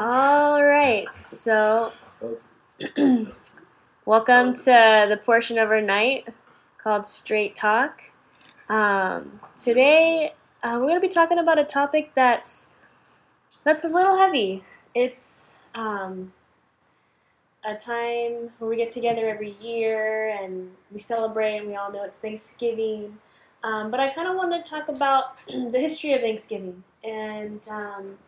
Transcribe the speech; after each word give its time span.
All 0.00 0.64
right, 0.64 1.08
so 1.22 1.90
welcome 4.04 4.54
to 4.54 5.06
the 5.08 5.20
portion 5.24 5.58
of 5.58 5.70
our 5.70 5.80
night 5.80 6.28
called 6.80 7.04
Straight 7.04 7.56
Talk. 7.56 8.02
Um, 8.68 9.40
today, 9.56 10.34
uh, 10.62 10.74
we're 10.74 10.86
going 10.86 11.00
to 11.00 11.00
be 11.00 11.12
talking 11.12 11.40
about 11.40 11.58
a 11.58 11.64
topic 11.64 12.12
that's 12.14 12.68
that's 13.64 13.82
a 13.82 13.88
little 13.88 14.16
heavy. 14.16 14.62
It's 14.94 15.54
um, 15.74 16.32
a 17.64 17.74
time 17.74 18.50
where 18.60 18.70
we 18.70 18.76
get 18.76 18.92
together 18.92 19.28
every 19.28 19.56
year 19.60 20.28
and 20.28 20.70
we 20.92 21.00
celebrate, 21.00 21.56
and 21.56 21.66
we 21.66 21.74
all 21.74 21.90
know 21.90 22.04
it's 22.04 22.18
Thanksgiving. 22.18 23.18
Um, 23.64 23.90
but 23.90 23.98
I 23.98 24.10
kind 24.10 24.28
of 24.28 24.36
want 24.36 24.64
to 24.64 24.70
talk 24.70 24.88
about 24.88 25.38
the 25.48 25.80
history 25.80 26.12
of 26.12 26.20
Thanksgiving 26.20 26.84
and, 27.02 27.66
um, 27.68 28.18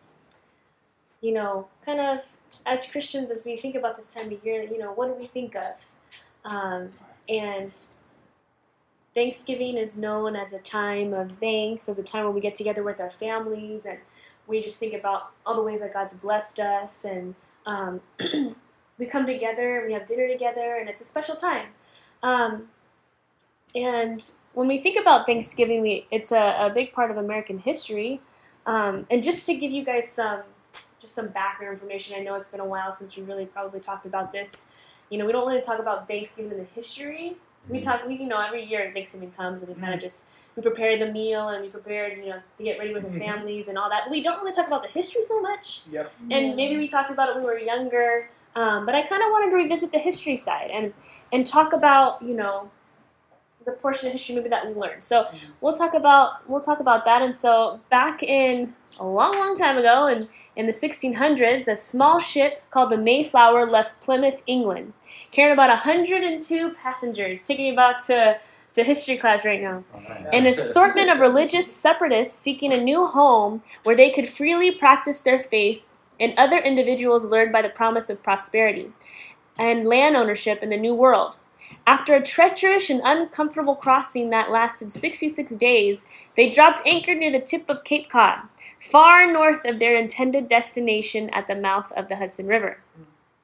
you 1.21 1.33
know, 1.33 1.67
kind 1.85 1.99
of 1.99 2.19
as 2.65 2.85
Christians, 2.85 3.31
as 3.31 3.45
we 3.45 3.55
think 3.57 3.75
about 3.75 3.97
this 3.97 4.13
time 4.13 4.31
of 4.31 4.43
year, 4.43 4.63
you 4.63 4.77
know, 4.77 4.91
what 4.91 5.07
do 5.07 5.13
we 5.13 5.25
think 5.25 5.55
of? 5.55 5.73
Um, 6.43 6.89
and 7.29 7.71
Thanksgiving 9.13 9.77
is 9.77 9.95
known 9.95 10.35
as 10.35 10.53
a 10.53 10.59
time 10.59 11.13
of 11.13 11.33
thanks, 11.33 11.87
as 11.87 11.99
a 11.99 12.03
time 12.03 12.25
when 12.25 12.33
we 12.33 12.41
get 12.41 12.55
together 12.55 12.83
with 12.83 12.99
our 12.99 13.11
families 13.11 13.85
and 13.85 13.99
we 14.47 14.61
just 14.61 14.79
think 14.79 14.93
about 14.93 15.31
all 15.45 15.55
the 15.55 15.61
ways 15.61 15.81
that 15.81 15.93
God's 15.93 16.13
blessed 16.13 16.59
us 16.59 17.05
and 17.05 17.35
um, 17.65 18.01
we 18.97 19.05
come 19.05 19.25
together 19.25 19.79
and 19.79 19.87
we 19.87 19.93
have 19.93 20.07
dinner 20.07 20.27
together 20.27 20.77
and 20.79 20.89
it's 20.89 21.01
a 21.01 21.05
special 21.05 21.35
time. 21.35 21.67
Um, 22.23 22.67
and 23.75 24.29
when 24.53 24.67
we 24.67 24.79
think 24.79 24.99
about 24.99 25.25
Thanksgiving, 25.25 25.81
we, 25.81 26.07
it's 26.11 26.31
a, 26.31 26.57
a 26.59 26.69
big 26.69 26.93
part 26.93 27.11
of 27.11 27.17
American 27.17 27.59
history. 27.59 28.21
Um, 28.65 29.07
and 29.09 29.23
just 29.23 29.45
to 29.45 29.55
give 29.55 29.71
you 29.71 29.83
guys 29.83 30.09
some 30.09 30.41
just 31.01 31.15
some 31.15 31.29
background 31.29 31.73
information, 31.73 32.15
I 32.17 32.23
know 32.23 32.35
it's 32.35 32.47
been 32.49 32.59
a 32.59 32.65
while 32.65 32.91
since 32.91 33.15
we 33.15 33.23
really 33.23 33.45
probably 33.45 33.79
talked 33.79 34.05
about 34.05 34.31
this. 34.31 34.67
You 35.09 35.17
know, 35.17 35.25
we 35.25 35.31
don't 35.31 35.47
really 35.47 35.61
talk 35.61 35.79
about 35.79 36.07
Thanksgiving 36.07 36.51
and 36.51 36.61
the 36.61 36.65
history. 36.75 37.35
We 37.69 37.79
Mm-hmm. 37.79 37.83
talk, 37.89 38.07
we 38.07 38.15
you 38.15 38.27
know, 38.27 38.39
every 38.39 38.63
year 38.63 38.91
Thanksgiving 38.93 39.31
comes 39.31 39.61
and 39.63 39.73
we 39.73 39.79
kind 39.81 39.93
of 39.93 39.99
just 39.99 40.25
we 40.55 40.61
prepare 40.61 40.97
the 40.97 41.11
meal 41.11 41.49
and 41.49 41.63
we 41.63 41.69
prepare, 41.69 42.11
you 42.13 42.27
know 42.29 42.39
to 42.57 42.63
get 42.63 42.77
ready 42.79 42.93
with 42.93 43.03
our 43.05 43.11
Mhm. 43.11 43.19
families 43.19 43.67
and 43.67 43.77
all 43.77 43.89
that. 43.89 44.03
But 44.05 44.11
we 44.11 44.21
don't 44.21 44.39
really 44.39 44.51
talk 44.53 44.67
about 44.67 44.81
the 44.83 44.89
history 44.89 45.23
so 45.23 45.41
much 45.41 45.81
Yep. 45.91 46.11
and 46.29 46.55
maybe 46.55 46.77
we 46.77 46.87
talked 46.87 47.09
about 47.09 47.29
it 47.29 47.35
when 47.35 47.43
we 47.43 47.49
were 47.49 47.59
younger. 47.59 48.29
Um, 48.55 48.85
but 48.85 48.95
I 48.95 49.01
kind 49.03 49.23
of 49.23 49.29
wanted 49.31 49.51
to 49.51 49.55
revisit 49.55 49.91
the 49.91 49.99
history 49.99 50.37
side 50.37 50.69
and 50.73 50.93
and 51.31 51.47
talk 51.47 51.71
about 51.73 52.21
you 52.21 52.33
know 52.35 52.69
the 53.65 53.71
portion 53.71 54.07
of 54.07 54.13
history 54.13 54.35
maybe 54.35 54.49
that 54.49 54.67
we 54.67 54.73
learned. 54.73 55.03
So 55.03 55.27
we'll 55.59 55.75
talk 55.75 55.93
about 55.93 56.47
we'll 56.49 56.61
talk 56.61 56.79
about 56.79 57.05
that. 57.05 57.21
And 57.21 57.33
so 57.33 57.79
back 57.89 58.23
in 58.23 58.73
a 58.99 59.05
long, 59.05 59.33
long 59.33 59.55
time 59.55 59.77
ago, 59.77 60.07
in 60.07 60.27
in 60.55 60.65
the 60.65 60.73
1600s, 60.73 61.67
a 61.67 61.75
small 61.75 62.19
ship 62.19 62.63
called 62.71 62.89
the 62.89 62.97
Mayflower 62.97 63.65
left 63.65 64.01
Plymouth, 64.01 64.41
England, 64.47 64.93
carrying 65.31 65.53
about 65.53 65.69
102 65.69 66.71
passengers. 66.71 67.45
Taking 67.45 67.67
you 67.67 67.75
back 67.75 68.05
to 68.07 68.39
to 68.73 68.83
history 68.83 69.17
class 69.17 69.43
right 69.43 69.61
now 69.61 69.83
an 70.31 70.45
assortment 70.45 71.09
of 71.09 71.19
religious 71.19 71.69
separatists 71.69 72.37
seeking 72.37 72.71
a 72.71 72.81
new 72.81 73.05
home 73.05 73.61
where 73.83 73.97
they 73.97 74.09
could 74.09 74.29
freely 74.29 74.71
practice 74.71 75.21
their 75.21 75.39
faith, 75.39 75.89
and 76.19 76.33
other 76.37 76.57
individuals 76.57 77.25
lured 77.25 77.51
by 77.51 77.61
the 77.61 77.69
promise 77.69 78.09
of 78.09 78.23
prosperity 78.23 78.91
and 79.57 79.85
land 79.85 80.15
ownership 80.15 80.63
in 80.63 80.69
the 80.69 80.77
New 80.77 80.93
World. 80.93 81.37
After 81.87 82.15
a 82.15 82.23
treacherous 82.23 82.89
and 82.89 83.01
uncomfortable 83.03 83.75
crossing 83.75 84.29
that 84.29 84.51
lasted 84.51 84.91
66 84.91 85.55
days, 85.55 86.05
they 86.35 86.49
dropped 86.49 86.85
anchor 86.85 87.15
near 87.15 87.31
the 87.31 87.39
tip 87.39 87.69
of 87.69 87.83
Cape 87.83 88.09
Cod, 88.09 88.39
far 88.79 89.31
north 89.31 89.65
of 89.65 89.79
their 89.79 89.95
intended 89.95 90.47
destination 90.47 91.29
at 91.31 91.47
the 91.47 91.55
mouth 91.55 91.91
of 91.93 92.07
the 92.07 92.17
Hudson 92.17 92.47
River. 92.47 92.79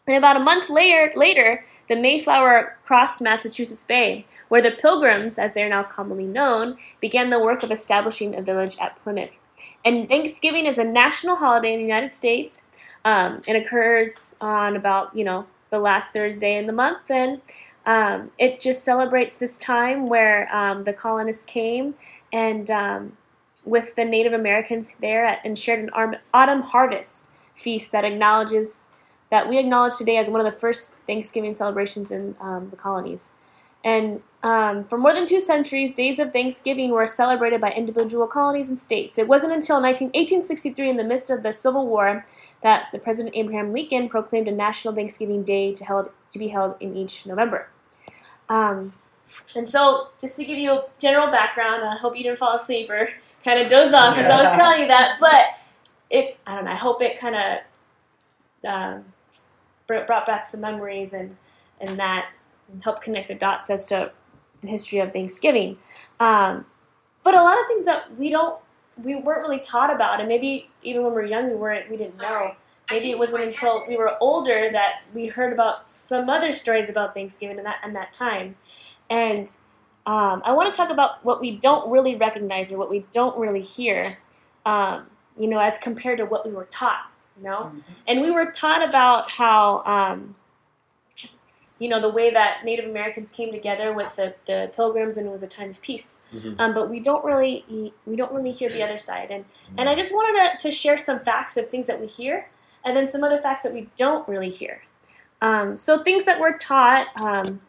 And 0.07 0.16
about 0.16 0.38
a 0.38 0.41
month 0.41 0.69
later, 0.69 1.11
later, 1.16 1.66
the 1.89 1.95
Mayflower 1.95 2.77
crossed 2.85 3.21
Massachusetts 3.21 3.83
Bay, 3.83 4.25
where 4.47 4.62
the 4.62 4.72
Pilgrims, 4.72 5.38
as 5.38 5.53
they 5.53 5.63
are 5.63 5.69
now 5.69 5.83
commonly 5.83 6.25
known, 6.25 6.78
began 7.01 7.29
the 7.29 7.39
work 7.39 7.62
of 7.62 7.72
establishing 7.72 8.33
a 8.33 8.41
village 8.41 8.78
at 8.79 8.95
Plymouth. 8.95 9.39
And 9.83 10.07
Thanksgiving 10.07 10.66
is 10.66 10.78
a 10.78 10.83
national 10.85 11.38
holiday 11.38 11.73
in 11.73 11.79
the 11.79 11.85
United 11.85 12.13
States. 12.13 12.62
Um, 13.03 13.41
it 13.47 13.56
occurs 13.56 14.35
on 14.39 14.78
about, 14.78 15.13
you 15.13 15.25
know, 15.25 15.47
the 15.69 15.79
last 15.79 16.13
Thursday 16.13 16.57
in 16.57 16.67
the 16.67 16.73
month, 16.73 17.09
and 17.09 17.41
um, 17.88 18.31
it 18.38 18.59
just 18.59 18.84
celebrates 18.84 19.38
this 19.38 19.58
time 19.58 20.09
where 20.09 20.53
um, 20.53 20.84
the 20.84 20.92
colonists 20.92 21.44
came 21.44 21.96
and 22.34 22.70
um, 22.70 23.18
with 23.64 23.96
the 23.96 24.03
Native 24.03 24.34
Americans 24.34 24.94
there 25.00 25.25
at, 25.25 25.40
and 25.46 25.58
shared 25.58 25.80
an 25.80 25.90
arm, 25.92 26.18
autumn 26.34 26.62
harvest 26.62 27.28
feast 27.56 27.94
that 27.94 28.03
acknowledges 28.03 28.86
that 29.31 29.50
we 29.50 29.58
acknowledge 29.58 29.96
today 29.98 30.18
as 30.18 30.30
one 30.30 30.46
of 30.46 30.46
the 30.46 30.59
first 30.59 30.96
Thanksgiving 31.08 31.53
celebrations 31.53 32.12
in 32.12 32.36
um, 32.42 32.70
the 32.70 32.75
colonies. 32.75 33.34
And 33.86 34.22
um, 34.44 34.84
for 34.84 34.98
more 34.98 35.14
than 35.14 35.25
two 35.25 35.40
centuries, 35.40 35.94
days 35.94 36.19
of 36.19 36.34
Thanksgiving 36.34 36.92
were 36.92 37.06
celebrated 37.06 37.62
by 37.62 37.72
individual 37.72 38.28
colonies 38.28 38.68
and 38.68 38.78
states. 38.78 39.18
It 39.18 39.30
wasn't 39.30 39.54
until 39.54 39.80
19, 39.80 40.08
1863, 40.08 40.90
in 40.90 40.98
the 40.98 41.06
midst 41.06 41.30
of 41.30 41.42
the 41.42 41.54
Civil 41.54 41.88
War, 41.88 42.25
that 42.64 42.88
the 42.92 43.00
President 43.00 43.36
Abraham 43.36 43.72
Lincoln 43.72 44.09
proclaimed 44.09 44.50
a 44.50 44.52
National 44.52 44.94
Thanksgiving 44.94 45.44
Day 45.44 45.74
to, 45.74 45.86
held, 45.86 46.09
to 46.31 46.40
be 46.40 46.50
held 46.50 46.75
in 46.81 46.98
each 46.98 47.25
November. 47.25 47.69
Um, 48.50 48.94
and 49.56 49.68
so, 49.68 50.09
just 50.22 50.38
to 50.38 50.46
give 50.46 50.58
you 50.58 50.72
a 50.72 50.85
general 51.00 51.28
background, 51.28 51.84
I 51.84 51.97
hope 51.97 52.16
you 52.16 52.24
didn't 52.24 52.40
fall 52.40 52.56
asleep 52.56 52.90
or 52.90 53.09
kind 53.44 53.59
of 53.59 53.69
doze 53.69 53.94
off 53.94 54.18
as 54.18 54.30
I 54.30 54.41
was 54.41 54.58
telling 54.58 54.81
you 54.81 54.88
that, 54.88 55.18
but 55.19 55.46
it, 56.09 56.38
I 56.46 56.56
don't 56.56 56.66
know, 56.66 56.72
I 56.72 56.75
hope 56.75 57.02
it 57.02 57.19
kind 57.19 57.36
of 58.66 58.69
um, 58.69 59.06
brought 59.88 60.25
back 60.25 60.46
some 60.46 60.62
memories 60.62 61.13
and, 61.13 61.36
and 61.80 61.97
that 62.00 62.30
and 62.72 62.84
helped 62.84 63.02
connect 63.02 63.30
the 63.30 63.36
dots 63.36 63.69
as 63.69 63.86
to 63.86 64.12
the 64.62 64.68
history 64.68 65.00
of 65.00 65.13
Thanksgiving. 65.13 65.78
Um, 66.19 66.66
but 67.24 67.36
a 67.36 67.41
lot 67.41 67.59
of 67.59 67.68
things 67.68 67.86
that 67.86 68.18
we 68.18 68.30
don't, 68.30 68.59
we 69.03 69.16
weren't 69.16 69.41
really 69.41 69.59
taught 69.59 69.94
about, 69.94 70.19
and 70.19 70.28
maybe 70.28 70.69
even 70.84 71.03
when 71.03 71.12
we 71.12 71.22
were 71.22 71.25
young, 71.25 71.50
we 71.50 71.56
weren't, 71.56 71.90
we 71.90 71.97
didn't 71.97 72.09
Sorry. 72.09 72.47
know. 72.47 72.56
Maybe 72.90 73.12
it 73.12 73.20
wasn't 73.20 73.44
until 73.44 73.86
we 73.88 73.98
were 73.98 74.18
older 74.22 74.70
that 74.72 75.02
we 75.14 75.28
heard 75.28 75.52
about 75.52 75.88
some 75.88 76.30
other 76.30 76.53
stories 76.53 76.90
about 76.90 77.14
Thanksgiving 77.14 77.58
and 77.58 77.66
that 77.66 77.78
and 77.84 77.96
that 77.96 78.14
time. 78.14 78.56
And 79.09 79.50
um, 80.06 80.42
I 80.46 80.53
want 80.53 80.74
to 80.74 80.78
talk 80.78 80.90
about 80.90 81.24
what 81.25 81.42
we 81.42 81.52
don't 81.52 81.92
really 81.92 82.16
recognize 82.16 82.72
or 82.72 82.78
what 82.78 82.90
we 82.90 83.06
don't 83.12 83.38
really 83.38 83.62
hear, 83.62 84.18
um, 84.66 85.08
you 85.38 85.48
know, 85.48 85.59
as 85.59 85.78
compared 85.80 86.20
to 86.20 86.25
what 86.25 86.46
we 86.46 86.53
were 86.53 86.66
taught. 86.66 87.12
You 87.38 87.44
know, 87.44 87.72
and 88.08 88.22
we 88.22 88.31
were 88.31 88.52
taught 88.52 88.88
about 88.88 89.30
how 89.30 89.84
um, 89.84 90.36
you 91.78 91.88
know 91.88 92.02
the 92.02 92.09
way 92.09 92.31
that 92.31 92.66
Native 92.66 92.86
Americans 92.86 93.30
came 93.30 93.52
together 93.52 93.94
with 93.94 94.16
the, 94.16 94.34
the 94.48 94.72
Pilgrims 94.75 95.18
and 95.18 95.28
it 95.28 95.30
was 95.30 95.44
a 95.44 95.48
time 95.48 95.69
of 95.69 95.81
peace. 95.81 96.22
Mhm. 96.34 96.59
Um, 96.59 96.74
but 96.74 96.90
we 96.90 97.00
don't 97.00 97.24
really 97.24 97.94
we 98.08 98.16
don't 98.16 98.31
really 98.31 98.54
hear 98.54 98.69
the 98.69 98.81
other 98.81 98.98
side, 98.98 99.30
and 99.30 99.46
and 99.78 99.88
I 99.88 99.94
just 99.94 100.12
wanted 100.12 100.58
to, 100.59 100.69
to 100.69 100.72
share 100.72 100.98
some 100.98 101.19
facts 101.19 101.58
of 101.58 101.69
things 101.69 101.86
that 101.86 102.02
we 102.02 102.08
hear, 102.08 102.50
and 102.85 102.95
then 102.95 103.07
some 103.07 103.23
other 103.23 103.41
facts 103.41 103.63
that 103.63 103.73
we 103.73 103.89
don't 103.97 104.27
really 104.27 104.49
hear. 104.49 104.81
Um, 105.41 105.77
so 105.77 106.03
things 106.03 106.25
that 106.25 106.39
we're 106.39 106.57
taught. 106.57 107.07
Um, 107.15 107.61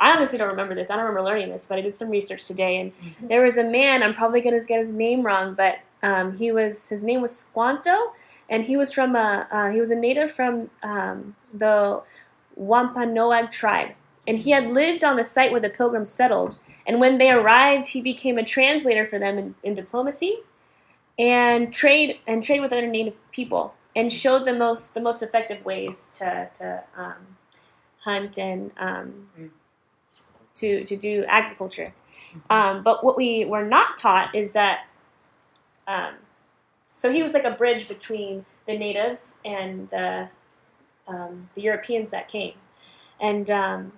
I 0.00 0.12
honestly 0.12 0.38
don't 0.38 0.48
remember 0.48 0.74
this. 0.76 0.90
I 0.90 0.96
don't 0.96 1.04
remember 1.06 1.24
learning 1.24 1.50
this, 1.50 1.66
but 1.66 1.78
I 1.78 1.80
did 1.80 1.96
some 1.96 2.10
research 2.10 2.46
today, 2.46 2.78
and 2.78 2.92
there 3.28 3.42
was 3.42 3.56
a 3.56 3.64
man. 3.64 4.02
I'm 4.02 4.14
probably 4.14 4.40
gonna 4.40 4.60
get 4.64 4.78
his 4.78 4.92
name 4.92 5.22
wrong, 5.22 5.54
but 5.54 5.80
um, 6.02 6.36
he 6.36 6.52
was 6.52 6.88
his 6.88 7.02
name 7.02 7.20
was 7.20 7.36
Squanto, 7.36 8.12
and 8.48 8.64
he 8.64 8.76
was 8.76 8.92
from 8.92 9.16
a 9.16 9.48
uh, 9.50 9.70
he 9.70 9.80
was 9.80 9.90
a 9.90 9.96
native 9.96 10.30
from 10.30 10.70
um, 10.82 11.34
the 11.52 12.00
Wampanoag 12.54 13.50
tribe, 13.50 13.90
and 14.26 14.38
he 14.38 14.50
had 14.50 14.70
lived 14.70 15.02
on 15.02 15.16
the 15.16 15.24
site 15.24 15.50
where 15.50 15.60
the 15.60 15.70
Pilgrims 15.70 16.10
settled. 16.10 16.58
And 16.86 17.00
when 17.00 17.18
they 17.18 17.30
arrived, 17.30 17.88
he 17.88 18.00
became 18.00 18.38
a 18.38 18.44
translator 18.44 19.06
for 19.06 19.18
them 19.18 19.36
in, 19.36 19.54
in 19.62 19.74
diplomacy 19.74 20.38
and 21.18 21.72
trade 21.72 22.18
and 22.26 22.42
trade 22.42 22.60
with 22.60 22.72
other 22.72 22.86
native 22.86 23.16
people, 23.30 23.74
and 23.98 24.12
showed 24.12 24.44
the 24.44 24.52
most 24.54 24.94
the 24.94 25.00
most 25.00 25.22
effective 25.24 25.64
ways 25.64 26.14
to 26.18 26.48
to 26.56 26.84
um, 26.96 27.36
hunt 27.98 28.38
and 28.38 28.70
um, 28.78 29.28
to 30.54 30.84
to 30.84 30.96
do 30.96 31.24
agriculture. 31.28 31.92
Um, 32.48 32.82
but 32.84 33.02
what 33.04 33.16
we 33.16 33.44
were 33.44 33.64
not 33.64 33.98
taught 33.98 34.34
is 34.34 34.52
that. 34.52 34.86
Um, 35.88 36.14
so 36.94 37.10
he 37.10 37.22
was 37.22 37.32
like 37.32 37.44
a 37.44 37.52
bridge 37.52 37.88
between 37.88 38.44
the 38.66 38.76
natives 38.78 39.38
and 39.44 39.90
the 39.90 40.28
um, 41.08 41.48
the 41.56 41.62
Europeans 41.62 42.12
that 42.12 42.28
came, 42.28 42.54
and 43.20 43.50
um, 43.50 43.92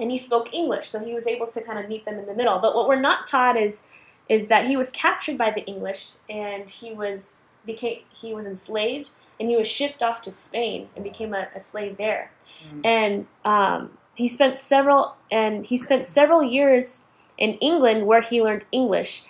and 0.00 0.10
he 0.10 0.18
spoke 0.18 0.52
English, 0.52 0.88
so 0.88 0.98
he 1.04 1.14
was 1.14 1.28
able 1.28 1.46
to 1.46 1.62
kind 1.62 1.78
of 1.78 1.88
meet 1.88 2.04
them 2.04 2.18
in 2.18 2.26
the 2.26 2.34
middle. 2.34 2.58
But 2.58 2.74
what 2.74 2.88
we're 2.88 3.00
not 3.00 3.28
taught 3.28 3.56
is 3.56 3.84
is 4.28 4.48
that 4.48 4.66
he 4.66 4.76
was 4.76 4.90
captured 4.90 5.38
by 5.38 5.50
the 5.50 5.64
English 5.66 6.12
and 6.30 6.68
he 6.70 6.94
was 6.94 7.44
became 7.66 8.00
he 8.10 8.32
was 8.34 8.46
enslaved 8.46 9.10
and 9.40 9.48
he 9.48 9.56
was 9.56 9.66
shipped 9.68 10.02
off 10.02 10.22
to 10.22 10.30
Spain 10.30 10.88
and 10.94 11.02
became 11.04 11.34
a, 11.34 11.48
a 11.54 11.60
slave 11.60 11.96
there, 11.96 12.30
Mm. 12.72 12.86
and 12.86 13.26
um, 13.44 13.98
he 14.14 14.28
spent 14.28 14.54
several 14.56 15.16
and 15.30 15.66
he 15.66 15.76
spent 15.76 16.04
several 16.04 16.42
years 16.42 17.02
in 17.36 17.54
England 17.54 18.06
where 18.06 18.20
he 18.22 18.40
learned 18.42 18.64
English. 18.70 19.24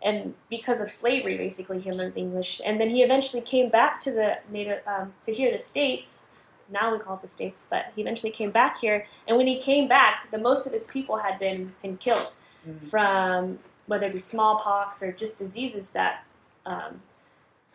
and 0.00 0.34
because 0.48 0.80
of 0.80 0.88
slavery, 0.90 1.36
basically, 1.36 1.80
he 1.80 1.90
learned 1.90 2.16
English. 2.16 2.60
And 2.64 2.78
then 2.80 2.90
he 2.90 3.02
eventually 3.02 3.42
came 3.42 3.68
back 3.68 4.00
to 4.02 4.12
the 4.12 4.38
native 4.48 4.80
um, 4.86 5.12
to 5.22 5.34
here, 5.34 5.50
the 5.50 5.58
states. 5.58 6.26
Now 6.70 6.92
we 6.92 7.00
call 7.00 7.16
it 7.16 7.22
the 7.22 7.26
states, 7.38 7.66
but 7.68 7.86
he 7.96 8.02
eventually 8.02 8.30
came 8.30 8.52
back 8.52 8.78
here. 8.78 9.06
And 9.26 9.36
when 9.38 9.48
he 9.48 9.58
came 9.60 9.88
back, 9.88 10.30
the 10.30 10.38
most 10.38 10.66
of 10.68 10.72
his 10.72 10.86
people 10.86 11.16
had 11.26 11.38
been 11.40 11.74
been 11.82 11.96
killed 11.96 12.34
Mhm. 12.68 12.88
from 12.90 13.58
whether 13.88 14.06
it 14.06 14.12
be 14.12 14.18
smallpox 14.20 15.02
or 15.02 15.10
just 15.10 15.38
diseases 15.38 15.90
that 15.92 16.14
um, 16.66 17.00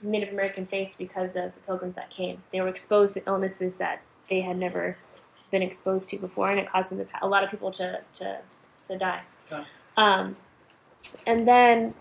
Native 0.04 0.34
American 0.34 0.66
faced 0.66 0.98
because 0.98 1.36
of 1.36 1.54
the 1.54 1.62
pilgrims 1.66 1.96
that 1.96 2.10
came. 2.10 2.44
They 2.52 2.62
were 2.62 2.68
exposed 2.68 3.14
to 3.16 3.24
illnesses 3.26 3.78
that 3.78 4.02
they 4.30 4.42
had 4.42 4.58
never 4.58 4.98
been 5.52 5.62
exposed 5.62 6.10
to 6.10 6.18
before, 6.18 6.50
and 6.50 6.60
it 6.60 6.70
caused 6.70 6.92
them 6.92 7.00
to, 7.00 7.08
a 7.22 7.28
lot 7.28 7.44
of 7.44 7.50
people 7.52 7.72
to 7.72 8.02
to, 8.16 8.40
to 8.88 8.98
die. 8.98 9.22
Yeah. 9.52 9.64
Um, 9.98 10.36
and 11.28 11.48
then, 11.48 11.94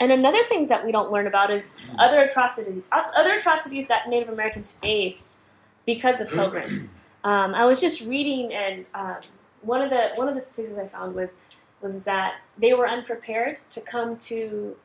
and 0.00 0.12
another 0.12 0.42
things 0.44 0.68
that 0.68 0.84
we 0.84 0.92
don't 0.92 1.10
learn 1.10 1.26
about 1.26 1.50
is 1.50 1.76
other 1.98 2.20
atrocities, 2.22 2.82
us- 2.92 3.12
other 3.16 3.34
atrocities 3.34 3.88
that 3.88 4.08
Native 4.08 4.28
Americans 4.28 4.72
faced 4.72 5.38
because 5.86 6.20
of 6.20 6.28
pilgrims. 6.28 6.94
Um, 7.24 7.54
I 7.54 7.64
was 7.66 7.80
just 7.80 8.00
reading, 8.00 8.52
and 8.52 8.84
um, 8.96 9.18
one 9.60 9.80
of 9.80 9.90
the 9.90 10.10
one 10.16 10.28
of 10.28 10.34
the 10.34 10.40
statistics 10.40 10.76
I 10.76 10.88
found 10.88 11.14
was 11.14 11.36
was 11.80 12.02
that 12.02 12.40
they 12.58 12.74
were 12.74 12.88
unprepared 12.88 13.58
to 13.70 13.80
come 13.80 14.16
to 14.16 14.76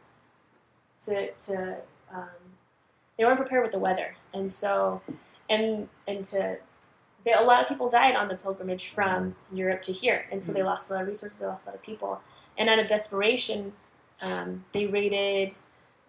to 1.05 1.31
to 1.31 1.77
um, 2.13 2.29
they 3.17 3.25
weren't 3.25 3.37
prepared 3.39 3.63
with 3.63 3.71
the 3.71 3.79
weather, 3.79 4.15
and 4.33 4.51
so 4.51 5.01
and 5.49 5.87
and 6.07 6.23
to 6.25 6.57
they, 7.25 7.33
a 7.33 7.41
lot 7.41 7.61
of 7.61 7.67
people 7.67 7.89
died 7.89 8.15
on 8.15 8.27
the 8.27 8.35
pilgrimage 8.35 8.87
from 8.89 9.35
Europe 9.51 9.81
to 9.83 9.91
here, 9.91 10.25
and 10.31 10.41
so 10.41 10.53
they 10.53 10.63
lost 10.63 10.89
a 10.89 10.93
lot 10.93 11.01
of 11.01 11.07
resources, 11.07 11.39
they 11.39 11.45
lost 11.45 11.65
a 11.65 11.69
lot 11.69 11.75
of 11.75 11.81
people, 11.81 12.21
and 12.57 12.69
out 12.69 12.79
of 12.79 12.87
desperation, 12.87 13.73
um, 14.21 14.63
they 14.73 14.85
raided 14.85 15.55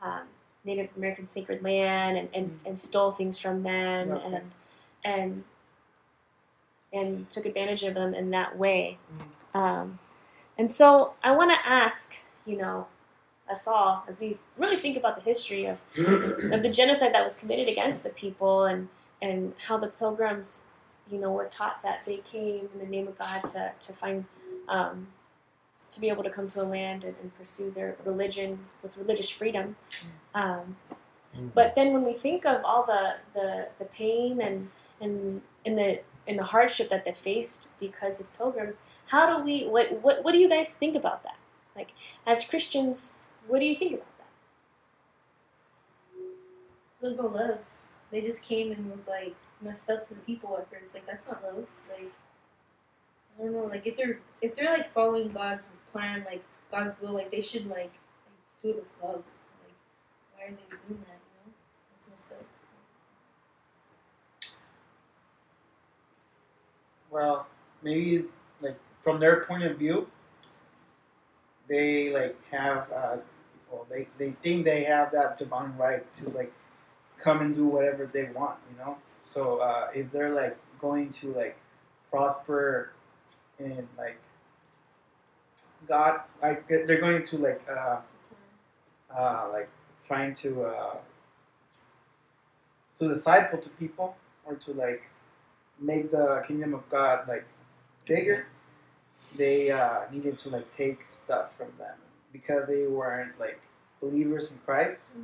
um, 0.03 0.23
Native 0.65 0.91
American 0.97 1.29
sacred 1.31 1.63
land 1.63 2.17
and, 2.19 2.29
and, 2.35 2.61
and 2.67 2.79
stole 2.79 3.13
things 3.13 3.39
from 3.39 3.63
them 3.63 4.11
Okay. 4.13 4.25
and 4.27 4.51
and 5.05 5.45
and 6.93 7.31
took 7.31 7.47
advantage 7.47 7.83
of 7.83 7.95
them 7.95 8.15
in 8.15 8.31
that 8.31 8.57
way. 8.59 8.99
Um, 9.55 9.99
and 10.57 10.71
so 10.71 11.13
I 11.23 11.33
want 11.33 11.51
to 11.51 11.69
ask, 11.69 12.15
you 12.47 12.57
know, 12.57 12.87
us 13.51 13.67
all 13.67 14.05
as 14.09 14.21
we 14.21 14.39
really 14.57 14.77
think 14.77 14.97
about 14.97 15.17
the 15.17 15.23
history 15.23 15.67
of, 15.67 15.79
of 15.99 16.63
the 16.63 16.71
genocide 16.73 17.15
that 17.15 17.25
was 17.25 17.35
committed 17.35 17.69
against 17.69 18.03
the 18.03 18.11
people 18.11 18.65
and 18.65 18.89
and 19.21 19.53
how 19.67 19.77
the 19.77 19.89
pilgrims, 19.89 20.67
you 21.11 21.19
know, 21.19 21.33
were 21.33 21.47
taught 21.47 21.83
that 21.83 22.03
they 22.07 22.19
came 22.19 22.69
in 22.73 22.79
the 22.79 22.87
name 22.87 23.09
of 23.09 23.19
God 23.19 23.41
to, 23.49 23.73
to 23.81 23.93
find 23.93 24.25
um, 24.69 25.09
to 25.91 26.01
be 26.01 26.09
able 26.09 26.23
to 26.23 26.31
come 26.31 26.49
to 26.51 26.63
a 26.63 26.65
land 26.65 27.03
and, 27.05 27.15
and 27.21 27.37
pursue 27.37 27.71
their 27.71 27.97
religion 28.05 28.59
with 28.83 28.97
religious 28.97 29.29
freedom. 29.29 29.77
Um, 30.35 30.77
but 31.55 31.75
then 31.75 31.93
when 31.93 32.05
we 32.05 32.15
think 32.15 32.45
of 32.45 32.65
all 32.65 32.85
the, 32.85 33.15
the, 33.35 33.69
the 33.79 33.85
pain 33.87 34.41
and 34.41 34.71
and 35.01 35.41
in 35.65 35.77
the 35.77 36.01
in 36.27 36.37
the 36.37 36.45
hardship 36.45 36.91
that 36.91 37.05
they 37.05 37.13
faced 37.13 37.69
because 37.81 38.21
of 38.21 38.37
pilgrims, 38.37 38.83
how 39.07 39.37
do 39.37 39.45
we 39.45 39.67
what, 39.67 40.03
what 40.03 40.25
what 40.25 40.33
do 40.33 40.39
you 40.39 40.49
guys 40.49 40.75
think 40.75 40.97
about 40.97 41.23
that? 41.23 41.37
Like 41.77 41.93
as 42.27 42.45
Christians, 42.45 43.19
what 43.49 43.61
do 43.61 43.65
you 43.65 43.75
think 43.75 43.95
about 43.95 44.19
that? 44.19 44.29
There 47.01 47.09
was 47.11 47.19
no 47.19 47.27
love. 47.27 47.59
They 48.11 48.21
just 48.21 48.43
came 48.43 48.73
and 48.73 48.91
was 48.91 49.09
like 49.09 49.35
messed 49.61 49.91
up 49.91 50.05
to 50.09 50.15
the 50.15 50.21
people 50.21 50.57
at 50.59 50.71
first. 50.71 50.95
Like 50.95 51.07
that's 51.07 51.27
not 51.27 51.43
love. 51.43 51.67
Like 51.91 52.13
I 53.39 53.43
don't 53.43 53.53
know. 53.53 53.65
Like 53.65 53.87
if 53.87 53.97
they're 53.97 54.21
if 54.41 54.55
they're 54.55 54.71
like 54.71 54.93
following 54.93 55.31
God's 55.33 55.69
plan, 55.93 56.25
like 56.25 56.45
God's 56.71 57.01
will, 57.01 57.13
like 57.13 57.31
they 57.31 57.41
should 57.41 57.67
like, 57.67 57.79
like 57.79 57.93
do 58.63 58.71
it 58.71 58.77
with 58.77 58.93
love. 59.03 59.23
Like 59.63 59.75
why 60.37 60.45
are 60.45 60.51
they 60.51 60.77
doing 60.77 61.05
that? 61.07 61.19
You 61.19 61.47
know, 61.47 61.53
it's 61.95 62.05
messed 62.09 62.33
up. 62.33 62.45
Well, 67.11 67.47
maybe 67.83 68.25
like 68.61 68.77
from 69.03 69.21
their 69.21 69.45
point 69.45 69.63
of 69.63 69.79
view, 69.79 70.09
they 71.69 72.11
like 72.11 72.37
have 72.51 72.91
uh, 72.93 73.17
well, 73.71 73.87
they 73.91 74.09
they 74.19 74.33
think 74.43 74.65
they 74.65 74.85
have 74.85 75.13
that 75.13 75.39
divine 75.39 75.77
right 75.77 76.05
to 76.17 76.31
like 76.31 76.53
come 77.19 77.41
and 77.41 77.55
do 77.55 77.67
whatever 77.67 78.07
they 78.07 78.25
want, 78.35 78.59
you 78.71 78.79
know. 78.79 78.97
So 79.25 79.59
uh, 79.59 79.89
if 79.95 80.11
they're 80.11 80.35
like 80.35 80.57
going 80.81 81.13
to 81.15 81.33
like 81.33 81.57
prosper 82.11 82.93
in 83.59 83.89
like 83.97 84.19
God, 85.87 86.21
like 86.43 86.67
they're 86.69 87.01
going 87.01 87.27
to 87.27 87.39
like 87.39 87.63
uh, 87.71 87.99
uh, 89.17 89.49
like 89.53 89.69
trying 90.07 90.35
to 90.37 90.65
uh, 90.65 90.97
to 92.99 93.09
disciple 93.09 93.59
to 93.59 93.69
people 93.71 94.17
or 94.47 94.55
to 94.57 94.73
like 94.73 95.03
make 95.81 96.11
the 96.11 96.43
kingdom 96.47 96.75
of 96.75 96.89
God 96.89 97.29
like 97.29 97.47
bigger, 98.07 98.47
they 99.37 99.71
uh, 99.71 100.01
needed 100.11 100.39
to 100.41 100.51
like 100.51 100.75
take 100.77 101.07
stuff 101.07 101.57
from 101.57 101.69
them 101.79 101.95
because 102.41 102.67
they 102.69 102.87
weren't 102.87 103.39
like 103.39 103.61
believers 104.01 104.53
in 104.53 104.59
Christ. 104.65 105.17